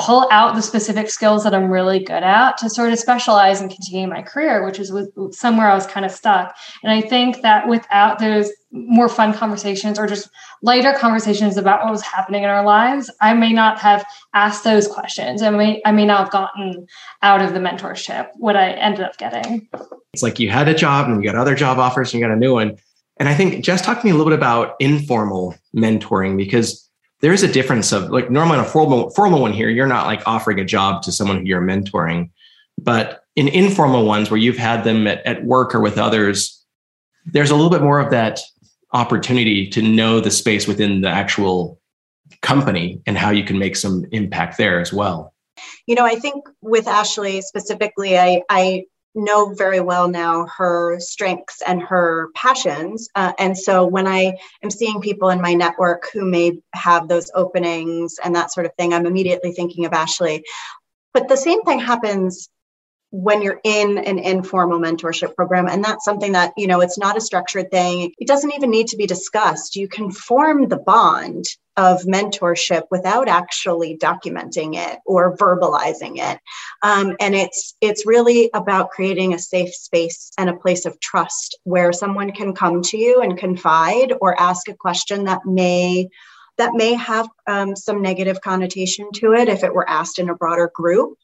pull 0.00 0.26
out 0.30 0.54
the 0.54 0.62
specific 0.62 1.10
skills 1.10 1.44
that 1.44 1.54
I'm 1.54 1.70
really 1.70 1.98
good 1.98 2.22
at 2.22 2.56
to 2.58 2.70
sort 2.70 2.92
of 2.92 2.98
specialize 2.98 3.60
and 3.60 3.70
continue 3.70 4.08
my 4.08 4.22
career, 4.22 4.64
which 4.64 4.78
is 4.78 4.92
somewhere 5.32 5.70
I 5.70 5.74
was 5.74 5.86
kind 5.86 6.06
of 6.06 6.12
stuck. 6.12 6.56
And 6.82 6.90
I 6.90 7.02
think 7.02 7.42
that 7.42 7.68
without 7.68 8.18
those 8.18 8.50
more 8.72 9.08
fun 9.08 9.34
conversations 9.34 9.98
or 9.98 10.06
just 10.06 10.30
lighter 10.62 10.94
conversations 10.98 11.56
about 11.56 11.84
what 11.84 11.90
was 11.90 12.02
happening 12.02 12.44
in 12.44 12.48
our 12.48 12.64
lives, 12.64 13.10
I 13.20 13.34
may 13.34 13.52
not 13.52 13.78
have 13.80 14.04
asked 14.32 14.64
those 14.64 14.88
questions. 14.88 15.42
I 15.42 15.50
may 15.50 15.82
I 15.84 15.92
may 15.92 16.06
not 16.06 16.20
have 16.20 16.30
gotten 16.30 16.86
out 17.22 17.42
of 17.42 17.52
the 17.52 17.60
mentorship 17.60 18.28
what 18.36 18.56
I 18.56 18.70
ended 18.70 19.04
up 19.04 19.18
getting. 19.18 19.68
It's 20.14 20.22
like 20.22 20.40
you 20.40 20.50
had 20.50 20.68
a 20.68 20.74
job 20.74 21.08
and 21.08 21.22
you 21.22 21.30
got 21.30 21.38
other 21.38 21.54
job 21.54 21.78
offers 21.78 22.12
and 22.12 22.20
you 22.20 22.26
got 22.26 22.34
a 22.34 22.38
new 22.38 22.54
one. 22.54 22.76
And 23.18 23.28
I 23.28 23.34
think 23.34 23.62
just 23.62 23.84
talk 23.84 24.00
to 24.00 24.04
me 24.04 24.12
a 24.12 24.14
little 24.14 24.30
bit 24.30 24.38
about 24.38 24.76
informal 24.80 25.54
mentoring 25.76 26.36
because 26.38 26.89
there 27.20 27.32
is 27.32 27.42
a 27.42 27.52
difference 27.52 27.92
of 27.92 28.10
like 28.10 28.30
normally 28.30 28.58
in 28.58 28.64
a 28.64 28.68
formal 28.68 29.10
formal 29.10 29.40
one 29.40 29.52
here, 29.52 29.68
you're 29.68 29.86
not 29.86 30.06
like 30.06 30.26
offering 30.26 30.58
a 30.58 30.64
job 30.64 31.02
to 31.02 31.12
someone 31.12 31.38
who 31.38 31.44
you're 31.44 31.60
mentoring. 31.60 32.30
But 32.78 33.24
in 33.36 33.48
informal 33.48 34.06
ones 34.06 34.30
where 34.30 34.38
you've 34.38 34.56
had 34.56 34.84
them 34.84 35.06
at, 35.06 35.24
at 35.26 35.44
work 35.44 35.74
or 35.74 35.80
with 35.80 35.98
others, 35.98 36.64
there's 37.26 37.50
a 37.50 37.54
little 37.54 37.70
bit 37.70 37.82
more 37.82 38.00
of 38.00 38.10
that 38.10 38.40
opportunity 38.92 39.68
to 39.68 39.82
know 39.82 40.20
the 40.20 40.30
space 40.30 40.66
within 40.66 41.02
the 41.02 41.08
actual 41.08 41.80
company 42.42 43.00
and 43.06 43.18
how 43.18 43.30
you 43.30 43.44
can 43.44 43.58
make 43.58 43.76
some 43.76 44.04
impact 44.12 44.56
there 44.56 44.80
as 44.80 44.92
well. 44.92 45.34
You 45.86 45.94
know, 45.94 46.06
I 46.06 46.14
think 46.14 46.44
with 46.62 46.88
Ashley 46.88 47.42
specifically, 47.42 48.18
I, 48.18 48.42
I 48.48 48.84
know 49.14 49.52
very 49.54 49.80
well 49.80 50.08
now 50.08 50.46
her 50.56 50.98
strengths 51.00 51.62
and 51.66 51.82
her 51.82 52.28
passions. 52.34 53.08
Uh, 53.14 53.32
and 53.38 53.56
so 53.56 53.84
when 53.84 54.06
I 54.06 54.36
am 54.62 54.70
seeing 54.70 55.00
people 55.00 55.30
in 55.30 55.40
my 55.40 55.54
network 55.54 56.08
who 56.12 56.24
may 56.24 56.60
have 56.74 57.08
those 57.08 57.30
openings 57.34 58.18
and 58.22 58.34
that 58.34 58.52
sort 58.52 58.66
of 58.66 58.74
thing, 58.74 58.92
I'm 58.92 59.06
immediately 59.06 59.52
thinking 59.52 59.84
of 59.84 59.92
Ashley. 59.92 60.44
But 61.12 61.28
the 61.28 61.36
same 61.36 61.62
thing 61.62 61.80
happens 61.80 62.48
when 63.10 63.42
you're 63.42 63.60
in 63.64 63.98
an 63.98 64.18
informal 64.18 64.78
mentorship 64.78 65.34
program 65.34 65.66
and 65.66 65.84
that's 65.84 66.04
something 66.04 66.32
that 66.32 66.52
you 66.56 66.66
know 66.66 66.80
it's 66.80 66.98
not 66.98 67.16
a 67.16 67.20
structured 67.20 67.70
thing. 67.70 68.12
It 68.18 68.28
doesn't 68.28 68.54
even 68.54 68.70
need 68.70 68.88
to 68.88 68.96
be 68.96 69.06
discussed. 69.06 69.76
You 69.76 69.88
can 69.88 70.10
form 70.10 70.68
the 70.68 70.78
bond 70.78 71.44
of 71.76 72.02
mentorship 72.02 72.82
without 72.90 73.28
actually 73.28 73.96
documenting 73.96 74.76
it 74.76 74.98
or 75.06 75.36
verbalizing 75.36 76.18
it. 76.18 76.38
Um, 76.82 77.16
and 77.20 77.34
it's 77.34 77.74
it's 77.80 78.06
really 78.06 78.50
about 78.54 78.90
creating 78.90 79.34
a 79.34 79.38
safe 79.38 79.74
space 79.74 80.30
and 80.36 80.50
a 80.50 80.56
place 80.56 80.84
of 80.84 81.00
trust 81.00 81.58
where 81.64 81.92
someone 81.92 82.32
can 82.32 82.54
come 82.54 82.82
to 82.82 82.98
you 82.98 83.22
and 83.22 83.38
confide 83.38 84.12
or 84.20 84.38
ask 84.40 84.68
a 84.68 84.74
question 84.74 85.24
that 85.24 85.46
may 85.46 86.08
that 86.60 86.74
may 86.74 86.92
have 86.92 87.26
um, 87.46 87.74
some 87.74 88.02
negative 88.02 88.42
connotation 88.42 89.10
to 89.14 89.32
it 89.32 89.48
if 89.48 89.64
it 89.64 89.74
were 89.74 89.88
asked 89.88 90.18
in 90.18 90.28
a 90.28 90.34
broader 90.34 90.70
group. 90.74 91.16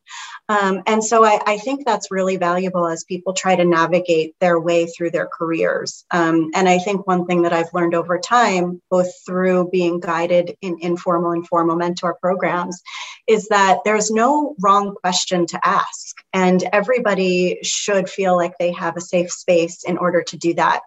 Um, 0.49 0.83
and 0.87 1.05
so 1.05 1.27
I, 1.27 1.39
I, 1.45 1.59
think 1.59 1.85
that's 1.85 2.11
really 2.11 2.39
valuable 2.39 2.87
as 2.87 3.05
people 3.05 3.35
try 3.35 3.55
to 3.55 3.65
navigate 3.65 4.35
their 4.41 4.59
way 4.59 4.87
through 4.87 5.11
their 5.11 5.27
careers. 5.27 6.07
Um, 6.11 6.53
and 6.55 6.69
I 6.71 6.79
think 6.79 7.07
one 7.07 7.27
thing 7.27 7.43
that 7.43 7.53
I've 7.53 7.75
learned 7.75 7.95
over 7.95 8.19
time, 8.19 8.81
both 8.91 9.13
through 9.27 9.69
being 9.71 10.01
guided 10.01 10.57
in 10.63 10.79
informal 10.81 11.33
and 11.33 11.47
formal 11.47 11.77
mentor 11.77 12.17
programs, 12.19 12.81
is 13.27 13.49
that 13.49 13.81
there's 13.85 14.11
no 14.11 14.55
wrong 14.63 14.95
question 14.95 15.47
to 15.49 15.61
ask. 15.67 16.17
And 16.33 16.65
everybody 16.73 17.59
should 17.63 18.09
feel 18.09 18.37
like 18.37 18.57
they 18.59 18.73
have 18.73 18.97
a 18.97 19.03
safe 19.03 19.31
space 19.31 19.85
in 19.85 19.99
order 19.99 20.23
to 20.23 20.37
do 20.39 20.55
that. 20.55 20.81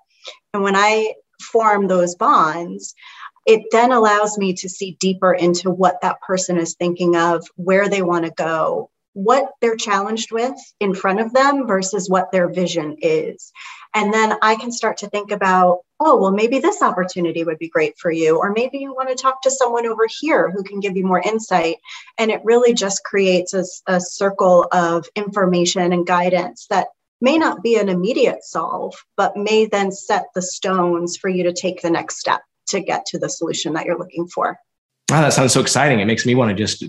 And 0.56 0.64
when 0.64 0.76
I 0.76 1.14
form 1.40 1.88
those 1.88 2.16
bonds, 2.16 2.96
it 3.45 3.63
then 3.71 3.91
allows 3.91 4.38
me 4.38 4.54
to 4.54 4.69
see 4.69 4.97
deeper 4.99 5.34
into 5.34 5.69
what 5.69 6.02
that 6.02 6.21
person 6.21 6.58
is 6.58 6.75
thinking 6.75 7.15
of, 7.15 7.45
where 7.56 7.89
they 7.89 8.02
want 8.02 8.25
to 8.25 8.32
go, 8.32 8.89
what 9.13 9.52
they're 9.60 9.75
challenged 9.75 10.32
with 10.32 10.56
in 10.80 10.93
front 10.93 11.19
of 11.19 11.34
them 11.34 11.67
versus 11.67 12.10
what 12.10 12.32
their 12.32 12.47
vision 12.47 12.95
is. 13.02 13.52
And 13.95 14.13
then 14.13 14.38
I 14.41 14.56
can 14.56 14.71
start 14.71 14.97
to 14.97 15.10
think 15.10 15.32
about, 15.32 15.80
oh, 15.99 16.17
well, 16.17 16.32
maybe 16.32 16.60
this 16.60 16.82
opportunity 16.82 17.43
would 17.43 17.58
be 17.58 17.69
great 17.69 17.97
for 17.97 18.12
you. 18.12 18.38
Or 18.38 18.52
maybe 18.52 18.78
you 18.78 18.93
want 18.93 19.10
to 19.10 19.15
talk 19.15 19.41
to 19.41 19.52
someone 19.52 19.88
over 19.88 20.06
here 20.19 20.52
who 20.52 20.63
can 20.63 20.80
give 20.80 20.95
you 20.95 21.06
more 21.06 21.21
insight. 21.21 21.78
And 22.17 22.30
it 22.30 22.45
really 22.45 22.73
just 22.73 23.04
creates 23.04 23.54
a, 23.54 23.63
a 23.88 23.99
circle 23.99 24.67
of 24.71 25.08
information 25.15 25.91
and 25.91 26.06
guidance 26.06 26.67
that 26.69 26.88
may 27.19 27.38
not 27.38 27.63
be 27.63 27.78
an 27.78 27.89
immediate 27.89 28.43
solve, 28.43 28.95
but 29.17 29.36
may 29.36 29.65
then 29.65 29.91
set 29.91 30.28
the 30.36 30.41
stones 30.41 31.17
for 31.17 31.30
you 31.30 31.43
to 31.43 31.54
take 31.54 31.82
the 31.82 31.89
next 31.89 32.19
step 32.19 32.41
to 32.69 32.82
get 32.82 33.05
to 33.08 33.19
the 33.19 33.29
solution 33.29 33.73
that 33.73 33.86
you're 33.86 33.97
looking 33.97 34.27
for. 34.27 34.58
Wow, 35.10 35.21
that 35.21 35.34
sounds 35.34 35.53
so 35.53 35.62
exciting. 35.62 35.99
It 35.99 36.05
makes 36.05 36.25
me 36.25 36.36
want 36.36 36.49
to 36.49 36.55
just 36.55 36.84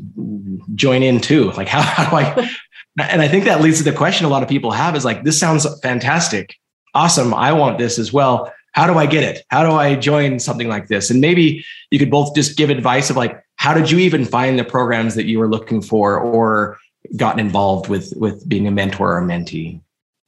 join 0.75 1.03
in 1.03 1.21
too. 1.21 1.53
Like, 1.53 1.69
how, 1.69 1.83
how 1.83 2.11
do 2.11 2.17
I? 2.17 2.51
And 2.99 3.23
I 3.23 3.29
think 3.29 3.45
that 3.45 3.61
leads 3.61 3.79
to 3.79 3.85
the 3.85 3.97
question 3.97 4.27
a 4.27 4.29
lot 4.29 4.43
of 4.43 4.49
people 4.49 4.73
have 4.73 4.97
is 4.97 5.05
like, 5.05 5.25
this 5.25 5.39
sounds 5.39 5.67
fantastic. 5.81 6.57
Awesome. 6.95 7.33
I 7.33 7.53
want 7.53 7.79
this 7.79 7.99
as 7.99 8.13
well. 8.13 8.53
How 8.73 8.87
do 8.87 8.99
I 8.99 9.07
get 9.07 9.25
it? 9.25 9.45
How 9.49 9.63
do 9.63 9.73
I 9.73 9.95
join 9.95 10.39
something 10.39 10.69
like 10.69 10.89
this? 10.89 11.11
And 11.11 11.21
maybe 11.21 11.65
you 11.91 11.99
could 11.99 12.11
both 12.11 12.35
just 12.35 12.57
give 12.57 12.71
advice 12.71 13.11
of 13.11 13.17
like, 13.17 13.43
how 13.57 13.75
did 13.75 13.91
you 13.91 13.99
even 13.99 14.25
find 14.25 14.59
the 14.59 14.65
programs 14.65 15.15
that 15.15 15.27
you 15.27 15.39
were 15.39 15.49
looking 15.49 15.83
for 15.83 16.19
or 16.19 16.79
gotten 17.17 17.41
involved 17.41 17.89
with 17.89 18.13
with 18.17 18.49
being 18.49 18.67
a 18.67 18.71
mentor 18.71 19.13
or 19.13 19.19
a 19.19 19.23
mentee? 19.23 19.81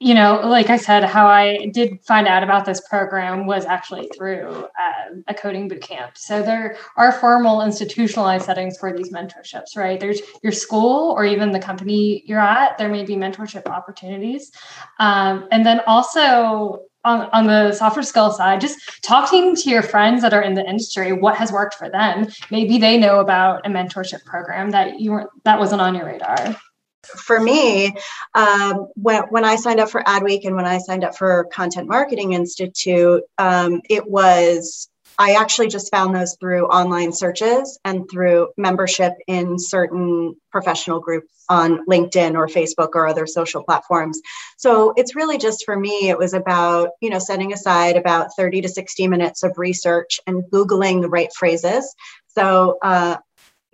You 0.03 0.13
know, 0.13 0.41
like 0.43 0.69
I 0.69 0.75
said, 0.75 1.05
how 1.05 1.27
I 1.27 1.67
did 1.67 2.01
find 2.01 2.27
out 2.27 2.43
about 2.43 2.65
this 2.65 2.81
program 2.89 3.45
was 3.45 3.63
actually 3.65 4.09
through 4.09 4.49
uh, 4.49 5.15
a 5.29 5.33
coding 5.33 5.69
boot 5.69 5.81
camp. 5.81 6.17
So 6.17 6.43
there 6.43 6.75
are 6.97 7.13
formal 7.13 7.61
institutionalized 7.61 8.45
settings 8.45 8.77
for 8.77 8.91
these 8.93 9.13
mentorships, 9.13 9.77
right? 9.77 9.97
There's 9.97 10.19
your 10.41 10.51
school 10.51 11.11
or 11.11 11.23
even 11.23 11.53
the 11.53 11.59
company 11.59 12.21
you're 12.25 12.37
at. 12.37 12.77
There 12.77 12.89
may 12.89 13.05
be 13.05 13.15
mentorship 13.15 13.65
opportunities, 13.67 14.51
um, 14.99 15.47
and 15.51 15.65
then 15.65 15.79
also 15.87 16.81
on, 17.05 17.29
on 17.31 17.47
the 17.47 17.71
software 17.71 18.03
skill 18.03 18.31
side, 18.31 18.59
just 18.59 18.79
talking 19.03 19.55
to 19.55 19.69
your 19.69 19.83
friends 19.83 20.21
that 20.21 20.33
are 20.33 20.41
in 20.41 20.53
the 20.53 20.67
industry, 20.67 21.13
what 21.13 21.37
has 21.37 21.51
worked 21.51 21.75
for 21.75 21.89
them. 21.89 22.27
Maybe 22.51 22.77
they 22.77 22.97
know 22.97 23.21
about 23.21 23.65
a 23.65 23.69
mentorship 23.69 24.25
program 24.25 24.71
that 24.71 24.99
you 24.99 25.11
weren't 25.11 25.29
that 25.45 25.59
wasn't 25.59 25.81
on 25.81 25.95
your 25.95 26.07
radar 26.07 26.57
for 27.05 27.39
me, 27.39 27.93
um, 28.33 28.87
when, 28.95 29.23
when 29.23 29.45
I 29.45 29.55
signed 29.55 29.79
up 29.79 29.89
for 29.89 30.03
Adweek 30.03 30.45
and 30.45 30.55
when 30.55 30.65
I 30.65 30.77
signed 30.77 31.03
up 31.03 31.17
for 31.17 31.45
Content 31.45 31.87
Marketing 31.87 32.33
Institute, 32.33 33.23
um, 33.37 33.81
it 33.89 34.09
was, 34.09 34.89
I 35.19 35.33
actually 35.33 35.67
just 35.67 35.91
found 35.91 36.15
those 36.15 36.35
through 36.39 36.67
online 36.67 37.13
searches 37.13 37.77
and 37.85 38.09
through 38.09 38.49
membership 38.57 39.13
in 39.27 39.59
certain 39.59 40.35
professional 40.51 40.99
groups 40.99 41.29
on 41.49 41.85
LinkedIn 41.85 42.35
or 42.35 42.47
Facebook 42.47 42.89
or 42.95 43.07
other 43.07 43.27
social 43.27 43.63
platforms. 43.63 44.19
So 44.57 44.93
it's 44.95 45.15
really 45.15 45.37
just 45.37 45.65
for 45.65 45.77
me, 45.77 46.09
it 46.09 46.17
was 46.17 46.33
about, 46.33 46.91
you 47.01 47.09
know, 47.09 47.19
setting 47.19 47.53
aside 47.53 47.97
about 47.97 48.35
30 48.35 48.61
to 48.61 48.69
60 48.69 49.07
minutes 49.07 49.43
of 49.43 49.57
research 49.57 50.19
and 50.25 50.43
Googling 50.45 51.01
the 51.01 51.09
right 51.09 51.31
phrases. 51.33 51.93
So, 52.27 52.79
uh, 52.81 53.17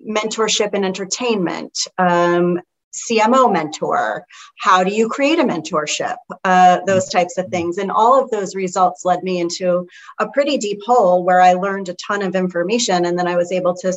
mentorship 0.05 0.71
and 0.73 0.85
entertainment, 0.85 1.77
um, 1.97 2.59
CMO 2.93 3.51
mentor? 3.51 4.25
How 4.59 4.83
do 4.83 4.93
you 4.93 5.09
create 5.09 5.39
a 5.39 5.43
mentorship? 5.43 6.17
Uh, 6.43 6.79
those 6.85 7.09
types 7.09 7.37
of 7.37 7.47
things. 7.47 7.77
And 7.77 7.91
all 7.91 8.21
of 8.21 8.29
those 8.31 8.55
results 8.55 9.05
led 9.05 9.23
me 9.23 9.39
into 9.39 9.87
a 10.19 10.27
pretty 10.29 10.57
deep 10.57 10.79
hole 10.85 11.23
where 11.23 11.41
I 11.41 11.53
learned 11.53 11.89
a 11.89 11.95
ton 11.95 12.21
of 12.21 12.35
information. 12.35 13.05
And 13.05 13.17
then 13.17 13.27
I 13.27 13.35
was 13.35 13.51
able 13.51 13.75
to 13.75 13.93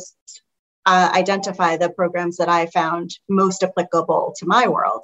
uh, 0.85 1.11
identify 1.15 1.77
the 1.77 1.89
programs 1.89 2.37
that 2.37 2.49
I 2.49 2.65
found 2.67 3.17
most 3.29 3.63
applicable 3.63 4.33
to 4.37 4.45
my 4.45 4.67
world. 4.67 5.03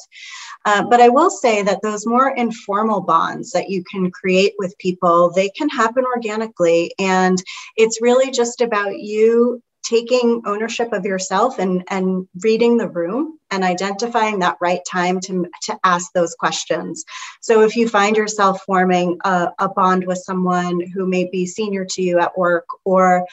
Uh, 0.66 0.84
but 0.84 1.00
I 1.00 1.10
will 1.10 1.30
say 1.30 1.62
that 1.62 1.82
those 1.82 2.06
more 2.06 2.30
informal 2.30 3.02
bonds 3.02 3.52
that 3.52 3.70
you 3.70 3.84
can 3.90 4.12
create 4.12 4.54
with 4.58 4.78
people, 4.78 5.32
they 5.32 5.50
can 5.50 5.70
happen 5.70 6.04
organically. 6.06 6.94
And 7.00 7.42
it's 7.78 8.02
really 8.02 8.32
just 8.32 8.62
about 8.62 9.00
you 9.00 9.62
taking 9.84 10.42
ownership 10.46 10.94
of 10.94 11.06
yourself 11.06 11.60
and, 11.60 11.84
and 11.90 12.28
reading 12.44 12.78
the 12.78 12.90
room 12.90 13.40
and 13.52 13.64
identifying 13.64 14.40
that 14.40 14.58
right 14.62 14.82
time 14.90 15.20
to, 15.20 15.48
to 15.64 15.78
ask 15.84 16.12
those 16.14 16.36
questions. 16.36 17.06
So 17.42 17.64
if 17.64 17.76
you 17.76 17.88
find 17.88 18.16
yourself 18.16 18.62
forming 18.66 19.18
a, 19.24 19.50
a 19.58 19.70
bond 19.70 20.06
with 20.06 20.20
someone 20.20 20.82
who 20.94 21.08
may 21.08 21.30
be 21.30 21.46
senior 21.46 21.86
to 21.92 22.02
you 22.02 22.20
at 22.20 22.38
work 22.38 22.66
or 22.86 23.26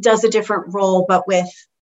does 0.00 0.24
a 0.24 0.30
different 0.30 0.72
role, 0.74 1.04
but 1.08 1.26
with 1.26 1.48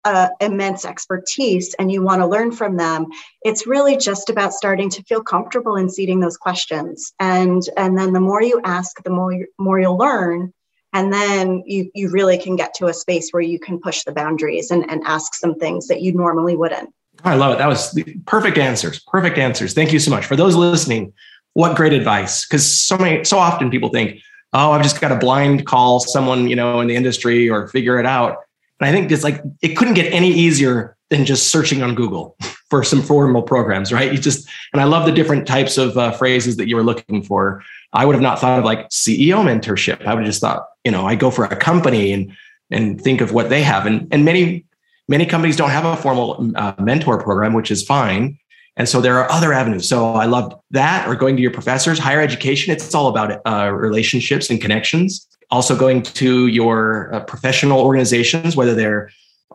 uh, 0.05 0.29
immense 0.41 0.85
expertise 0.85 1.75
and 1.79 1.91
you 1.91 2.03
want 2.03 2.21
to 2.21 2.27
learn 2.27 2.53
from 2.53 2.77
them 2.77 3.07
it's 3.41 3.67
really 3.67 3.97
just 3.97 4.29
about 4.29 4.53
starting 4.53 4.91
to 4.91 5.03
feel 5.05 5.23
comfortable 5.23 5.77
in 5.77 5.89
seating 5.89 6.21
those 6.21 6.37
questions 6.37 7.15
and 7.21 7.63
and 7.79 7.97
then 7.97 8.13
the 8.13 8.21
more 8.21 8.43
you 8.43 8.61
ask 8.65 9.03
the 9.03 9.11
more 9.11 9.33
you, 9.33 9.47
more 9.59 9.81
you'll 9.81 9.97
learn 9.97 10.53
and 10.95 11.13
then 11.13 11.63
you 11.67 11.91
you 11.95 12.09
really 12.09 12.39
can 12.39 12.57
get 12.57 12.73
to 12.75 12.87
a 12.87 12.95
space 12.95 13.31
where 13.33 13.43
you 13.43 13.59
can 13.59 13.79
push 13.79 14.05
the 14.05 14.13
boundaries 14.13 14.71
and, 14.71 14.89
and 14.91 15.03
ask 15.05 15.35
some 15.35 15.57
things 15.57 15.89
that 15.89 16.01
you 16.01 16.13
normally 16.13 16.57
wouldn't. 16.57 16.95
I 17.25 17.35
love 17.35 17.55
it. 17.55 17.59
That 17.59 17.67
was 17.69 18.01
perfect 18.25 18.57
answers 18.57 19.01
perfect 19.09 19.37
answers. 19.37 19.75
Thank 19.75 19.93
you 19.93 19.99
so 19.99 20.11
much. 20.11 20.25
For 20.25 20.37
those 20.37 20.57
listening 20.57 21.13
what 21.53 21.77
great 21.77 21.93
advice? 21.93 22.47
Because 22.47 22.67
so 22.67 22.97
many 22.97 23.25
so 23.25 23.39
often 23.39 23.71
people 23.71 23.91
think 23.91 24.21
oh 24.53 24.71
i've 24.71 24.83
just 24.83 25.01
got 25.01 25.09
to 25.09 25.17
blind 25.17 25.67
call 25.67 25.99
someone 26.01 26.49
you 26.49 26.57
know 26.57 26.81
in 26.81 26.87
the 26.87 26.97
industry 26.97 27.51
or 27.51 27.69
figure 27.69 27.99
it 27.99 28.07
out. 28.07 28.39
And 28.81 28.89
i 28.89 28.93
think 28.93 29.11
it's 29.11 29.25
like 29.25 29.43
it 29.63 29.77
couldn't 29.77 29.95
get 29.95 30.13
any 30.13 30.31
easier 30.31 30.97
than 31.11 31.25
just 31.25 31.49
searching 31.49 31.83
on 31.83 31.95
google 31.95 32.37
for 32.71 32.83
some 32.83 33.03
formal 33.03 33.43
programs 33.43 33.93
right? 33.93 34.13
You 34.13 34.19
just 34.19 34.49
and 34.73 34.81
i 34.81 34.85
love 34.85 35.07
the 35.07 35.13
different 35.13 35.47
types 35.47 35.77
of 35.77 35.97
uh, 35.99 36.13
phrases 36.13 36.57
that 36.57 36.69
you 36.69 36.77
were 36.77 36.85
looking 36.85 37.23
for. 37.23 37.63
I 37.93 38.05
would 38.05 38.17
have 38.17 38.23
not 38.23 38.41
thought 38.41 38.59
of 38.59 38.65
like 38.65 38.89
CEO 38.89 39.37
mentorship. 39.45 40.05
I 40.05 40.15
would 40.15 40.25
have 40.25 40.27
just 40.27 40.41
thought, 40.41 40.67
you 40.85 40.91
know, 40.93 41.07
I 41.07 41.15
go 41.15 41.31
for 41.31 41.45
a 41.45 41.57
company 41.57 42.13
and 42.13 42.33
and 42.71 43.01
think 43.01 43.21
of 43.21 43.33
what 43.33 43.49
they 43.49 43.63
have. 43.63 43.87
And 43.87 44.07
and 44.13 44.25
many 44.25 44.65
many 45.09 45.27
companies 45.27 45.57
don't 45.57 45.71
have 45.71 45.85
a 45.85 45.97
formal 45.97 46.53
uh, 46.57 46.75
mentor 46.79 47.19
program, 47.19 47.53
which 47.53 47.71
is 47.71 47.83
fine. 47.85 48.39
And 48.77 48.89
so 48.89 49.01
there 49.01 49.19
are 49.19 49.31
other 49.31 49.53
avenues. 49.53 49.89
So 49.89 50.15
I 50.15 50.25
loved 50.25 50.55
that, 50.73 51.07
or 51.09 51.15
going 51.15 51.37
to 51.37 51.43
your 51.43 51.53
professors, 51.53 51.99
higher 51.99 52.21
education. 52.21 52.73
It's 52.73 52.93
all 52.95 53.07
about 53.09 53.41
uh, 53.47 53.71
relationships 53.71 54.51
and 54.51 54.61
connections. 54.61 55.29
Also 55.51 55.77
going 55.77 56.03
to 56.03 56.49
your 56.49 57.15
uh, 57.15 57.21
professional 57.21 57.81
organizations, 57.81 58.57
whether 58.57 58.75
they're 58.75 59.11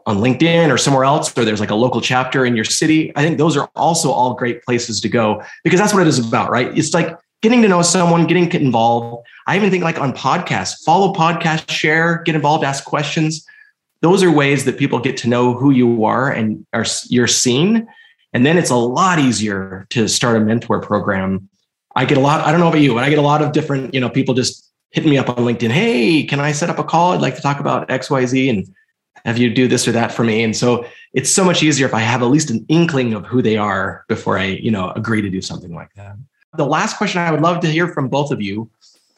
on 0.05 0.19
LinkedIn 0.19 0.71
or 0.73 0.77
somewhere 0.77 1.03
else, 1.03 1.37
or 1.37 1.43
there's 1.43 1.59
like 1.59 1.69
a 1.69 1.75
local 1.75 1.99
chapter 1.99 2.45
in 2.45 2.55
your 2.55 2.63
city. 2.63 3.11
I 3.17 3.21
think 3.21 3.37
those 3.37 3.57
are 3.57 3.69
also 3.75 4.09
all 4.09 4.35
great 4.35 4.63
places 4.63 5.01
to 5.01 5.09
go 5.09 5.43
because 5.65 5.79
that's 5.79 5.93
what 5.93 6.01
it 6.01 6.07
is 6.07 6.25
about, 6.25 6.49
right? 6.49 6.75
It's 6.77 6.93
like 6.93 7.17
getting 7.41 7.61
to 7.61 7.67
know 7.67 7.81
someone, 7.81 8.27
getting 8.27 8.51
involved. 8.51 9.25
I 9.47 9.55
even 9.55 9.71
think 9.71 9.83
like 9.83 9.99
on 9.99 10.13
podcasts, 10.13 10.83
follow 10.83 11.13
podcasts, 11.13 11.69
share, 11.69 12.21
get 12.23 12.35
involved, 12.35 12.63
ask 12.63 12.83
questions. 12.83 13.45
Those 14.01 14.23
are 14.23 14.31
ways 14.31 14.65
that 14.65 14.77
people 14.77 14.99
get 14.99 15.17
to 15.17 15.29
know 15.29 15.53
who 15.53 15.71
you 15.71 16.05
are 16.05 16.31
and 16.31 16.65
are 16.73 16.85
you're 17.09 17.27
seen. 17.27 17.87
And 18.33 18.45
then 18.45 18.57
it's 18.57 18.69
a 18.69 18.75
lot 18.75 19.19
easier 19.19 19.87
to 19.89 20.07
start 20.07 20.37
a 20.37 20.39
mentor 20.39 20.79
program. 20.81 21.49
I 21.95 22.05
get 22.05 22.17
a 22.17 22.21
lot, 22.21 22.45
I 22.45 22.51
don't 22.51 22.59
know 22.59 22.67
about 22.67 22.81
you, 22.81 22.93
but 22.93 23.03
I 23.03 23.09
get 23.09 23.17
a 23.17 23.23
lot 23.23 23.41
of 23.41 23.51
different, 23.51 23.93
you 23.93 23.99
know, 23.99 24.09
people 24.09 24.33
just 24.33 24.71
hitting 24.91 25.09
me 25.09 25.17
up 25.17 25.29
on 25.29 25.37
LinkedIn. 25.37 25.71
Hey, 25.71 26.23
can 26.23 26.39
I 26.39 26.51
set 26.51 26.69
up 26.69 26.79
a 26.79 26.83
call? 26.83 27.13
I'd 27.13 27.21
like 27.21 27.35
to 27.35 27.41
talk 27.41 27.59
about 27.59 27.89
XYZ 27.89 28.49
and 28.49 28.67
have 29.25 29.37
you 29.37 29.53
do 29.53 29.67
this 29.67 29.87
or 29.87 29.91
that 29.91 30.11
for 30.11 30.23
me. 30.23 30.43
And 30.43 30.55
so 30.55 30.85
it's 31.13 31.31
so 31.31 31.43
much 31.43 31.63
easier 31.63 31.85
if 31.85 31.93
I 31.93 31.99
have 31.99 32.21
at 32.21 32.27
least 32.27 32.49
an 32.49 32.65
inkling 32.69 33.13
of 33.13 33.25
who 33.25 33.41
they 33.41 33.57
are 33.57 34.05
before 34.07 34.37
I, 34.37 34.45
you 34.45 34.71
know, 34.71 34.91
agree 34.91 35.21
to 35.21 35.29
do 35.29 35.41
something 35.41 35.73
like 35.73 35.93
that. 35.95 36.15
The 36.57 36.65
last 36.65 36.97
question 36.97 37.21
I 37.21 37.31
would 37.31 37.41
love 37.41 37.59
to 37.61 37.67
hear 37.67 37.87
from 37.87 38.07
both 38.07 38.31
of 38.31 38.41
you 38.41 38.69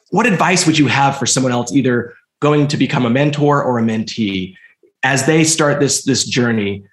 what 0.10 0.26
advice 0.26 0.66
would 0.66 0.78
you 0.78 0.88
have 0.88 1.18
for 1.18 1.26
someone 1.26 1.54
else, 1.54 1.72
either 1.72 2.14
going 2.42 2.68
to 2.68 2.78
become 2.78 3.06
a 3.06 3.10
mentor 3.10 3.64
or 3.64 3.80
a 3.80 3.82
mentee, 3.82 4.56
as 5.04 5.26
they 5.26 5.44
start 5.44 5.80
this, 5.80 6.04
this 6.04 6.26
journey? 6.26 6.84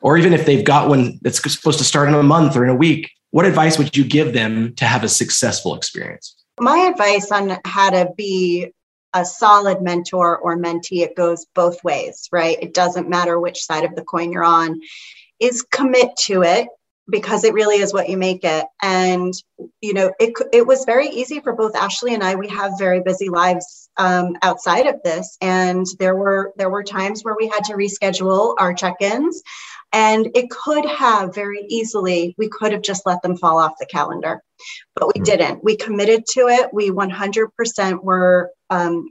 Or 0.00 0.18
even 0.18 0.32
if 0.32 0.44
they've 0.44 0.64
got 0.64 0.88
one 0.88 1.18
that's 1.22 1.40
supposed 1.40 1.78
to 1.78 1.84
start 1.84 2.08
in 2.08 2.14
a 2.14 2.22
month 2.22 2.56
or 2.56 2.64
in 2.64 2.70
a 2.70 2.74
week, 2.74 3.10
what 3.30 3.46
advice 3.46 3.78
would 3.78 3.96
you 3.96 4.04
give 4.04 4.32
them 4.32 4.74
to 4.74 4.84
have 4.84 5.02
a 5.02 5.08
successful 5.08 5.74
experience? 5.74 6.36
My 6.60 6.78
advice 6.92 7.32
on 7.32 7.58
how 7.64 7.90
to 7.90 8.10
be 8.16 8.72
a 9.14 9.24
solid 9.24 9.80
mentor 9.80 10.36
or 10.38 10.56
mentee, 10.56 11.02
it 11.02 11.16
goes 11.16 11.46
both 11.54 11.82
ways, 11.84 12.28
right? 12.32 12.58
It 12.60 12.74
doesn't 12.74 13.08
matter 13.08 13.40
which 13.40 13.62
side 13.62 13.84
of 13.84 13.94
the 13.94 14.04
coin 14.04 14.32
you're 14.32 14.44
on, 14.44 14.80
is 15.40 15.62
commit 15.62 16.16
to 16.16 16.42
it 16.42 16.68
because 17.08 17.44
it 17.44 17.54
really 17.54 17.76
is 17.76 17.92
what 17.92 18.08
you 18.08 18.16
make 18.16 18.44
it. 18.44 18.66
And 18.82 19.34
you 19.80 19.94
know 19.94 20.12
it, 20.18 20.32
it 20.52 20.66
was 20.66 20.84
very 20.84 21.08
easy 21.08 21.40
for 21.40 21.52
both 21.52 21.76
ashley 21.76 22.14
and 22.14 22.22
i. 22.22 22.34
We 22.34 22.48
have 22.48 22.72
very 22.78 23.00
busy 23.00 23.28
lives 23.28 23.83
um, 23.96 24.36
outside 24.42 24.86
of 24.86 25.02
this 25.04 25.36
and 25.40 25.86
there 25.98 26.16
were 26.16 26.52
there 26.56 26.70
were 26.70 26.82
times 26.82 27.22
where 27.22 27.36
we 27.38 27.48
had 27.48 27.64
to 27.64 27.74
reschedule 27.74 28.54
our 28.58 28.74
check-ins 28.74 29.42
and 29.94 30.28
it 30.34 30.50
could 30.50 30.84
have 30.84 31.32
very 31.32 31.64
easily, 31.68 32.34
we 32.36 32.48
could 32.48 32.72
have 32.72 32.82
just 32.82 33.06
let 33.06 33.22
them 33.22 33.36
fall 33.36 33.60
off 33.60 33.78
the 33.78 33.86
calendar, 33.86 34.42
but 34.96 35.06
we 35.14 35.20
hmm. 35.20 35.24
didn't. 35.24 35.62
We 35.62 35.76
committed 35.76 36.24
to 36.32 36.48
it. 36.48 36.70
We 36.72 36.90
100% 36.90 38.02
were, 38.02 38.50
um, 38.70 39.08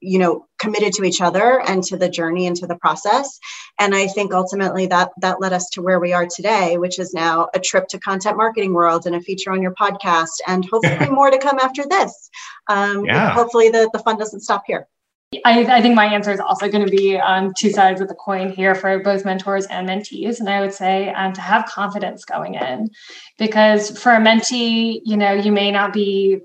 you 0.00 0.18
know, 0.18 0.46
committed 0.58 0.94
to 0.94 1.04
each 1.04 1.20
other 1.20 1.60
and 1.60 1.84
to 1.84 1.98
the 1.98 2.08
journey 2.08 2.46
and 2.46 2.56
to 2.56 2.66
the 2.66 2.76
process. 2.76 3.38
And 3.78 3.94
I 3.94 4.06
think 4.06 4.32
ultimately 4.32 4.86
that 4.86 5.10
that 5.20 5.42
led 5.42 5.52
us 5.52 5.68
to 5.70 5.82
where 5.82 6.00
we 6.00 6.14
are 6.14 6.26
today, 6.26 6.78
which 6.78 6.98
is 6.98 7.12
now 7.12 7.48
a 7.52 7.60
trip 7.60 7.88
to 7.88 7.98
content 7.98 8.38
marketing 8.38 8.72
world 8.72 9.04
and 9.04 9.14
a 9.14 9.20
feature 9.20 9.52
on 9.52 9.60
your 9.60 9.74
podcast, 9.74 10.40
and 10.46 10.64
hopefully 10.64 11.10
more 11.10 11.30
to 11.30 11.38
come 11.38 11.58
after 11.58 11.84
this. 11.86 12.30
Um, 12.68 13.04
yeah. 13.04 13.30
Hopefully 13.30 13.68
the, 13.68 13.90
the 13.92 13.98
fun 13.98 14.16
doesn't 14.22 14.40
stop 14.40 14.62
here. 14.66 14.86
I, 15.44 15.64
I, 15.64 15.80
think 15.80 15.94
my 15.94 16.06
answer 16.06 16.30
is 16.30 16.40
also 16.40 16.68
going 16.68 16.84
to 16.84 16.90
be 16.90 17.18
on 17.18 17.54
two 17.58 17.70
sides 17.70 18.02
of 18.02 18.08
the 18.08 18.14
coin 18.14 18.52
here 18.52 18.74
for 18.74 18.98
both 18.98 19.24
mentors 19.24 19.66
and 19.66 19.88
mentees. 19.88 20.40
And 20.40 20.48
I 20.48 20.60
would 20.60 20.74
say 20.74 21.08
um, 21.14 21.32
to 21.32 21.40
have 21.40 21.64
confidence 21.64 22.24
going 22.24 22.54
in, 22.54 22.90
because 23.38 23.98
for 23.98 24.12
a 24.12 24.20
mentee, 24.20 25.00
you 25.04 25.16
know, 25.16 25.32
you 25.32 25.50
may 25.50 25.70
not 25.70 25.94
be 25.94 26.40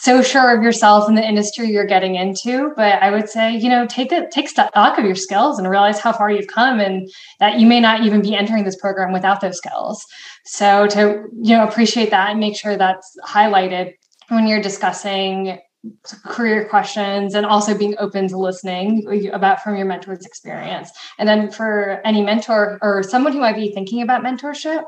so 0.00 0.22
sure 0.22 0.56
of 0.56 0.62
yourself 0.62 1.08
in 1.08 1.16
the 1.16 1.26
industry 1.26 1.70
you're 1.70 1.86
getting 1.86 2.14
into, 2.14 2.72
but 2.76 3.02
I 3.02 3.10
would 3.10 3.28
say, 3.28 3.56
you 3.56 3.68
know, 3.68 3.86
take 3.86 4.12
it, 4.12 4.30
take 4.30 4.48
stock 4.48 4.70
of 4.74 5.04
your 5.04 5.16
skills 5.16 5.58
and 5.58 5.68
realize 5.68 5.98
how 5.98 6.12
far 6.12 6.30
you've 6.30 6.46
come, 6.46 6.78
and 6.78 7.10
that 7.40 7.58
you 7.58 7.66
may 7.66 7.80
not 7.80 8.04
even 8.04 8.22
be 8.22 8.36
entering 8.36 8.64
this 8.64 8.76
program 8.76 9.12
without 9.12 9.40
those 9.40 9.56
skills. 9.56 10.04
So 10.44 10.86
to 10.88 11.24
you 11.42 11.56
know 11.56 11.66
appreciate 11.66 12.10
that 12.10 12.30
and 12.30 12.40
make 12.40 12.56
sure 12.56 12.76
that's 12.76 13.16
highlighted 13.26 13.94
when 14.28 14.46
you're 14.46 14.62
discussing 14.62 15.58
career 16.24 16.68
questions 16.68 17.34
and 17.34 17.46
also 17.46 17.76
being 17.76 17.94
open 17.98 18.28
to 18.28 18.36
listening 18.36 19.30
about 19.32 19.62
from 19.62 19.76
your 19.76 19.86
mentor's 19.86 20.26
experience. 20.26 20.90
And 21.18 21.28
then 21.28 21.50
for 21.50 22.00
any 22.04 22.22
mentor 22.22 22.78
or 22.82 23.02
someone 23.02 23.32
who 23.32 23.40
might 23.40 23.54
be 23.54 23.72
thinking 23.72 24.02
about 24.02 24.22
mentorship, 24.22 24.84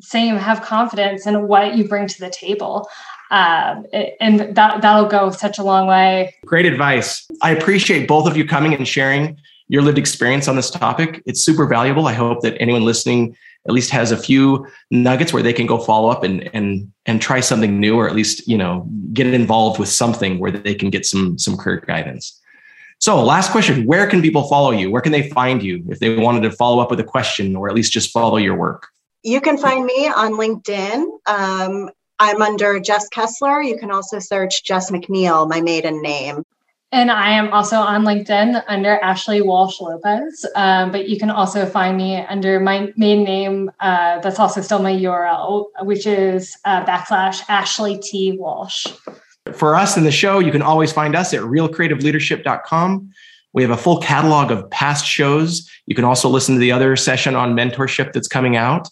same, 0.00 0.36
have 0.36 0.62
confidence 0.62 1.26
in 1.26 1.48
what 1.48 1.76
you 1.76 1.88
bring 1.88 2.06
to 2.06 2.20
the 2.20 2.30
table. 2.30 2.88
Um, 3.30 3.86
and 4.20 4.54
that 4.54 4.82
that'll 4.82 5.08
go 5.08 5.30
such 5.30 5.58
a 5.58 5.62
long 5.62 5.88
way. 5.88 6.34
Great 6.44 6.66
advice. 6.66 7.26
I 7.42 7.50
appreciate 7.50 8.06
both 8.06 8.28
of 8.28 8.36
you 8.36 8.46
coming 8.46 8.72
and 8.74 8.86
sharing 8.86 9.36
your 9.68 9.82
lived 9.82 9.98
experience 9.98 10.46
on 10.46 10.54
this 10.54 10.70
topic. 10.70 11.22
It's 11.26 11.40
super 11.44 11.66
valuable. 11.66 12.06
I 12.06 12.12
hope 12.12 12.42
that 12.42 12.56
anyone 12.60 12.84
listening 12.84 13.36
at 13.68 13.74
least 13.74 13.90
has 13.90 14.12
a 14.12 14.16
few 14.16 14.66
nuggets 14.90 15.32
where 15.32 15.42
they 15.42 15.52
can 15.52 15.66
go 15.66 15.78
follow 15.78 16.08
up 16.08 16.22
and 16.22 16.48
and 16.54 16.90
and 17.06 17.20
try 17.20 17.40
something 17.40 17.78
new 17.80 17.96
or 17.96 18.08
at 18.08 18.14
least 18.14 18.46
you 18.46 18.56
know 18.56 18.88
get 19.12 19.26
involved 19.26 19.78
with 19.78 19.88
something 19.88 20.38
where 20.38 20.50
they 20.50 20.74
can 20.74 20.90
get 20.90 21.06
some 21.06 21.38
some 21.38 21.56
career 21.56 21.82
guidance. 21.86 22.40
So 22.98 23.22
last 23.22 23.50
question 23.50 23.86
where 23.86 24.06
can 24.06 24.22
people 24.22 24.48
follow 24.48 24.70
you? 24.70 24.90
Where 24.90 25.02
can 25.02 25.12
they 25.12 25.28
find 25.30 25.62
you 25.62 25.84
if 25.88 25.98
they 25.98 26.16
wanted 26.16 26.42
to 26.42 26.50
follow 26.50 26.82
up 26.82 26.90
with 26.90 27.00
a 27.00 27.04
question 27.04 27.54
or 27.56 27.68
at 27.68 27.74
least 27.74 27.92
just 27.92 28.10
follow 28.10 28.36
your 28.36 28.56
work? 28.56 28.88
You 29.22 29.40
can 29.40 29.58
find 29.58 29.84
me 29.84 30.08
on 30.08 30.32
linkedin. 30.32 31.06
Um, 31.26 31.90
i'm 32.18 32.40
under 32.40 32.80
jess 32.80 33.08
kessler. 33.08 33.62
You 33.62 33.78
can 33.78 33.90
also 33.90 34.18
search 34.18 34.64
jess 34.64 34.90
mcneil 34.90 35.48
my 35.48 35.60
maiden 35.60 36.00
name 36.00 36.44
and 36.92 37.10
I 37.10 37.32
am 37.32 37.52
also 37.52 37.76
on 37.76 38.04
LinkedIn 38.04 38.62
under 38.68 38.98
Ashley 38.98 39.42
Walsh 39.42 39.80
Lopez. 39.80 40.46
Um, 40.54 40.92
but 40.92 41.08
you 41.08 41.18
can 41.18 41.30
also 41.30 41.66
find 41.66 41.96
me 41.96 42.16
under 42.16 42.60
my 42.60 42.92
main 42.96 43.24
name. 43.24 43.70
Uh, 43.80 44.20
that's 44.20 44.38
also 44.38 44.60
still 44.60 44.80
my 44.80 44.92
URL, 44.92 45.66
which 45.82 46.06
is 46.06 46.56
uh, 46.64 46.84
backslash 46.84 47.42
Ashley 47.48 47.98
T 47.98 48.36
Walsh. 48.38 48.86
For 49.52 49.74
us 49.74 49.96
in 49.96 50.04
the 50.04 50.12
show, 50.12 50.38
you 50.38 50.52
can 50.52 50.62
always 50.62 50.92
find 50.92 51.16
us 51.16 51.32
at 51.34 51.40
realcreativeleadership.com. 51.40 53.10
We 53.52 53.62
have 53.62 53.70
a 53.70 53.76
full 53.76 54.00
catalog 54.00 54.50
of 54.50 54.68
past 54.70 55.06
shows. 55.06 55.68
You 55.86 55.94
can 55.94 56.04
also 56.04 56.28
listen 56.28 56.54
to 56.56 56.60
the 56.60 56.72
other 56.72 56.94
session 56.94 57.34
on 57.34 57.54
mentorship 57.54 58.12
that's 58.12 58.28
coming 58.28 58.56
out. 58.56 58.88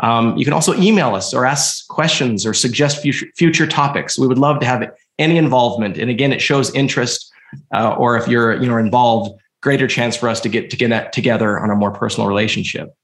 Um, 0.00 0.36
you 0.36 0.44
can 0.44 0.52
also 0.52 0.74
email 0.74 1.14
us 1.14 1.32
or 1.32 1.46
ask 1.46 1.86
questions 1.88 2.44
or 2.44 2.52
suggest 2.52 3.00
future, 3.00 3.26
future 3.36 3.66
topics. 3.66 4.18
We 4.18 4.26
would 4.26 4.38
love 4.38 4.60
to 4.60 4.66
have 4.66 4.82
any 5.18 5.36
involvement. 5.36 5.98
And 5.98 6.10
again, 6.10 6.32
it 6.32 6.40
shows 6.40 6.74
interest, 6.74 7.32
uh, 7.74 7.94
or 7.94 8.16
if 8.16 8.28
you're 8.28 8.60
you 8.60 8.68
know 8.68 8.76
involved, 8.78 9.38
greater 9.62 9.86
chance 9.86 10.16
for 10.16 10.28
us 10.28 10.40
to 10.42 10.48
get 10.48 10.70
to 10.70 10.76
get 10.76 11.12
together 11.12 11.58
on 11.58 11.70
a 11.70 11.74
more 11.74 11.90
personal 11.90 12.28
relationship. 12.28 12.94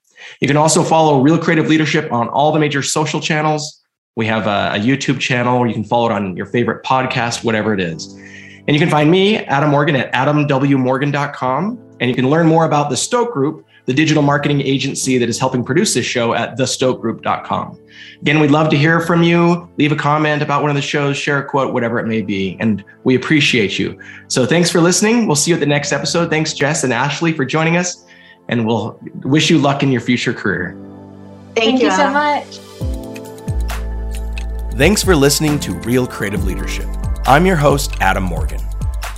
You 0.40 0.48
can 0.48 0.56
also 0.56 0.82
follow 0.82 1.20
Real 1.20 1.38
Creative 1.38 1.66
Leadership 1.66 2.12
on 2.12 2.28
all 2.28 2.52
the 2.52 2.58
major 2.58 2.82
social 2.82 3.20
channels. 3.20 3.82
We 4.16 4.26
have 4.26 4.46
a, 4.46 4.76
a 4.76 4.78
YouTube 4.78 5.18
channel 5.20 5.66
you 5.66 5.72
can 5.72 5.84
follow 5.84 6.06
it 6.06 6.12
on 6.12 6.36
your 6.36 6.46
favorite 6.46 6.84
podcast, 6.84 7.44
whatever 7.44 7.72
it 7.72 7.80
is. 7.80 8.12
And 8.14 8.76
you 8.76 8.78
can 8.78 8.90
find 8.90 9.10
me, 9.10 9.38
Adam 9.38 9.70
Morgan, 9.70 9.96
at 9.96 10.12
adamwmorgan.com. 10.12 11.96
And 12.00 12.08
you 12.08 12.14
can 12.14 12.28
learn 12.28 12.46
more 12.46 12.64
about 12.64 12.90
the 12.90 12.96
Stoke 12.96 13.32
Group 13.32 13.66
the 13.86 13.94
digital 13.94 14.22
marketing 14.22 14.60
agency 14.60 15.18
that 15.18 15.28
is 15.28 15.38
helping 15.38 15.64
produce 15.64 15.94
this 15.94 16.06
show 16.06 16.34
at 16.34 16.56
thestokegroup.com. 16.56 17.78
Again, 18.20 18.40
we'd 18.40 18.50
love 18.50 18.68
to 18.70 18.76
hear 18.76 19.00
from 19.00 19.22
you. 19.22 19.68
Leave 19.78 19.92
a 19.92 19.96
comment 19.96 20.42
about 20.42 20.62
one 20.62 20.70
of 20.70 20.76
the 20.76 20.82
shows, 20.82 21.16
share 21.16 21.38
a 21.38 21.44
quote, 21.44 21.72
whatever 21.72 21.98
it 21.98 22.06
may 22.06 22.22
be. 22.22 22.56
And 22.60 22.84
we 23.04 23.14
appreciate 23.14 23.78
you. 23.78 23.98
So 24.28 24.46
thanks 24.46 24.70
for 24.70 24.80
listening. 24.80 25.26
We'll 25.26 25.36
see 25.36 25.50
you 25.50 25.56
at 25.56 25.60
the 25.60 25.66
next 25.66 25.92
episode. 25.92 26.30
Thanks, 26.30 26.52
Jess 26.52 26.84
and 26.84 26.92
Ashley, 26.92 27.32
for 27.32 27.44
joining 27.44 27.76
us. 27.76 28.04
And 28.48 28.66
we'll 28.66 29.00
wish 29.22 29.50
you 29.50 29.58
luck 29.58 29.82
in 29.82 29.90
your 29.90 30.00
future 30.00 30.34
career. 30.34 30.76
Thank, 31.54 31.80
Thank 31.80 31.80
you, 31.80 31.86
you 31.86 31.96
so 31.96 32.10
much. 32.10 32.58
Thanks 34.76 35.02
for 35.02 35.16
listening 35.16 35.58
to 35.60 35.74
Real 35.80 36.06
Creative 36.06 36.44
Leadership. 36.44 36.86
I'm 37.26 37.44
your 37.44 37.56
host, 37.56 37.94
Adam 38.00 38.22
Morgan. 38.24 38.60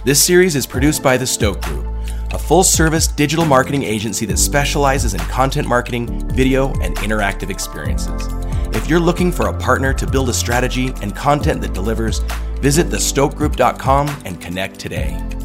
This 0.04 0.22
series 0.22 0.56
is 0.56 0.66
produced 0.66 1.02
by 1.02 1.16
the 1.16 1.26
Stoke 1.26 1.60
Group 1.62 1.91
a 2.32 2.38
full 2.38 2.64
service 2.64 3.06
digital 3.06 3.44
marketing 3.44 3.82
agency 3.82 4.26
that 4.26 4.38
specializes 4.38 5.14
in 5.14 5.20
content 5.20 5.68
marketing, 5.68 6.28
video, 6.30 6.72
and 6.80 6.96
interactive 6.96 7.50
experiences. 7.50 8.28
If 8.74 8.88
you're 8.88 9.00
looking 9.00 9.30
for 9.30 9.48
a 9.48 9.58
partner 9.58 9.92
to 9.92 10.06
build 10.06 10.30
a 10.30 10.34
strategy 10.34 10.88
and 11.02 11.14
content 11.14 11.60
that 11.60 11.74
delivers, 11.74 12.20
visit 12.60 12.86
thestokegroup.com 12.86 14.08
and 14.24 14.40
connect 14.40 14.78
today. 14.78 15.41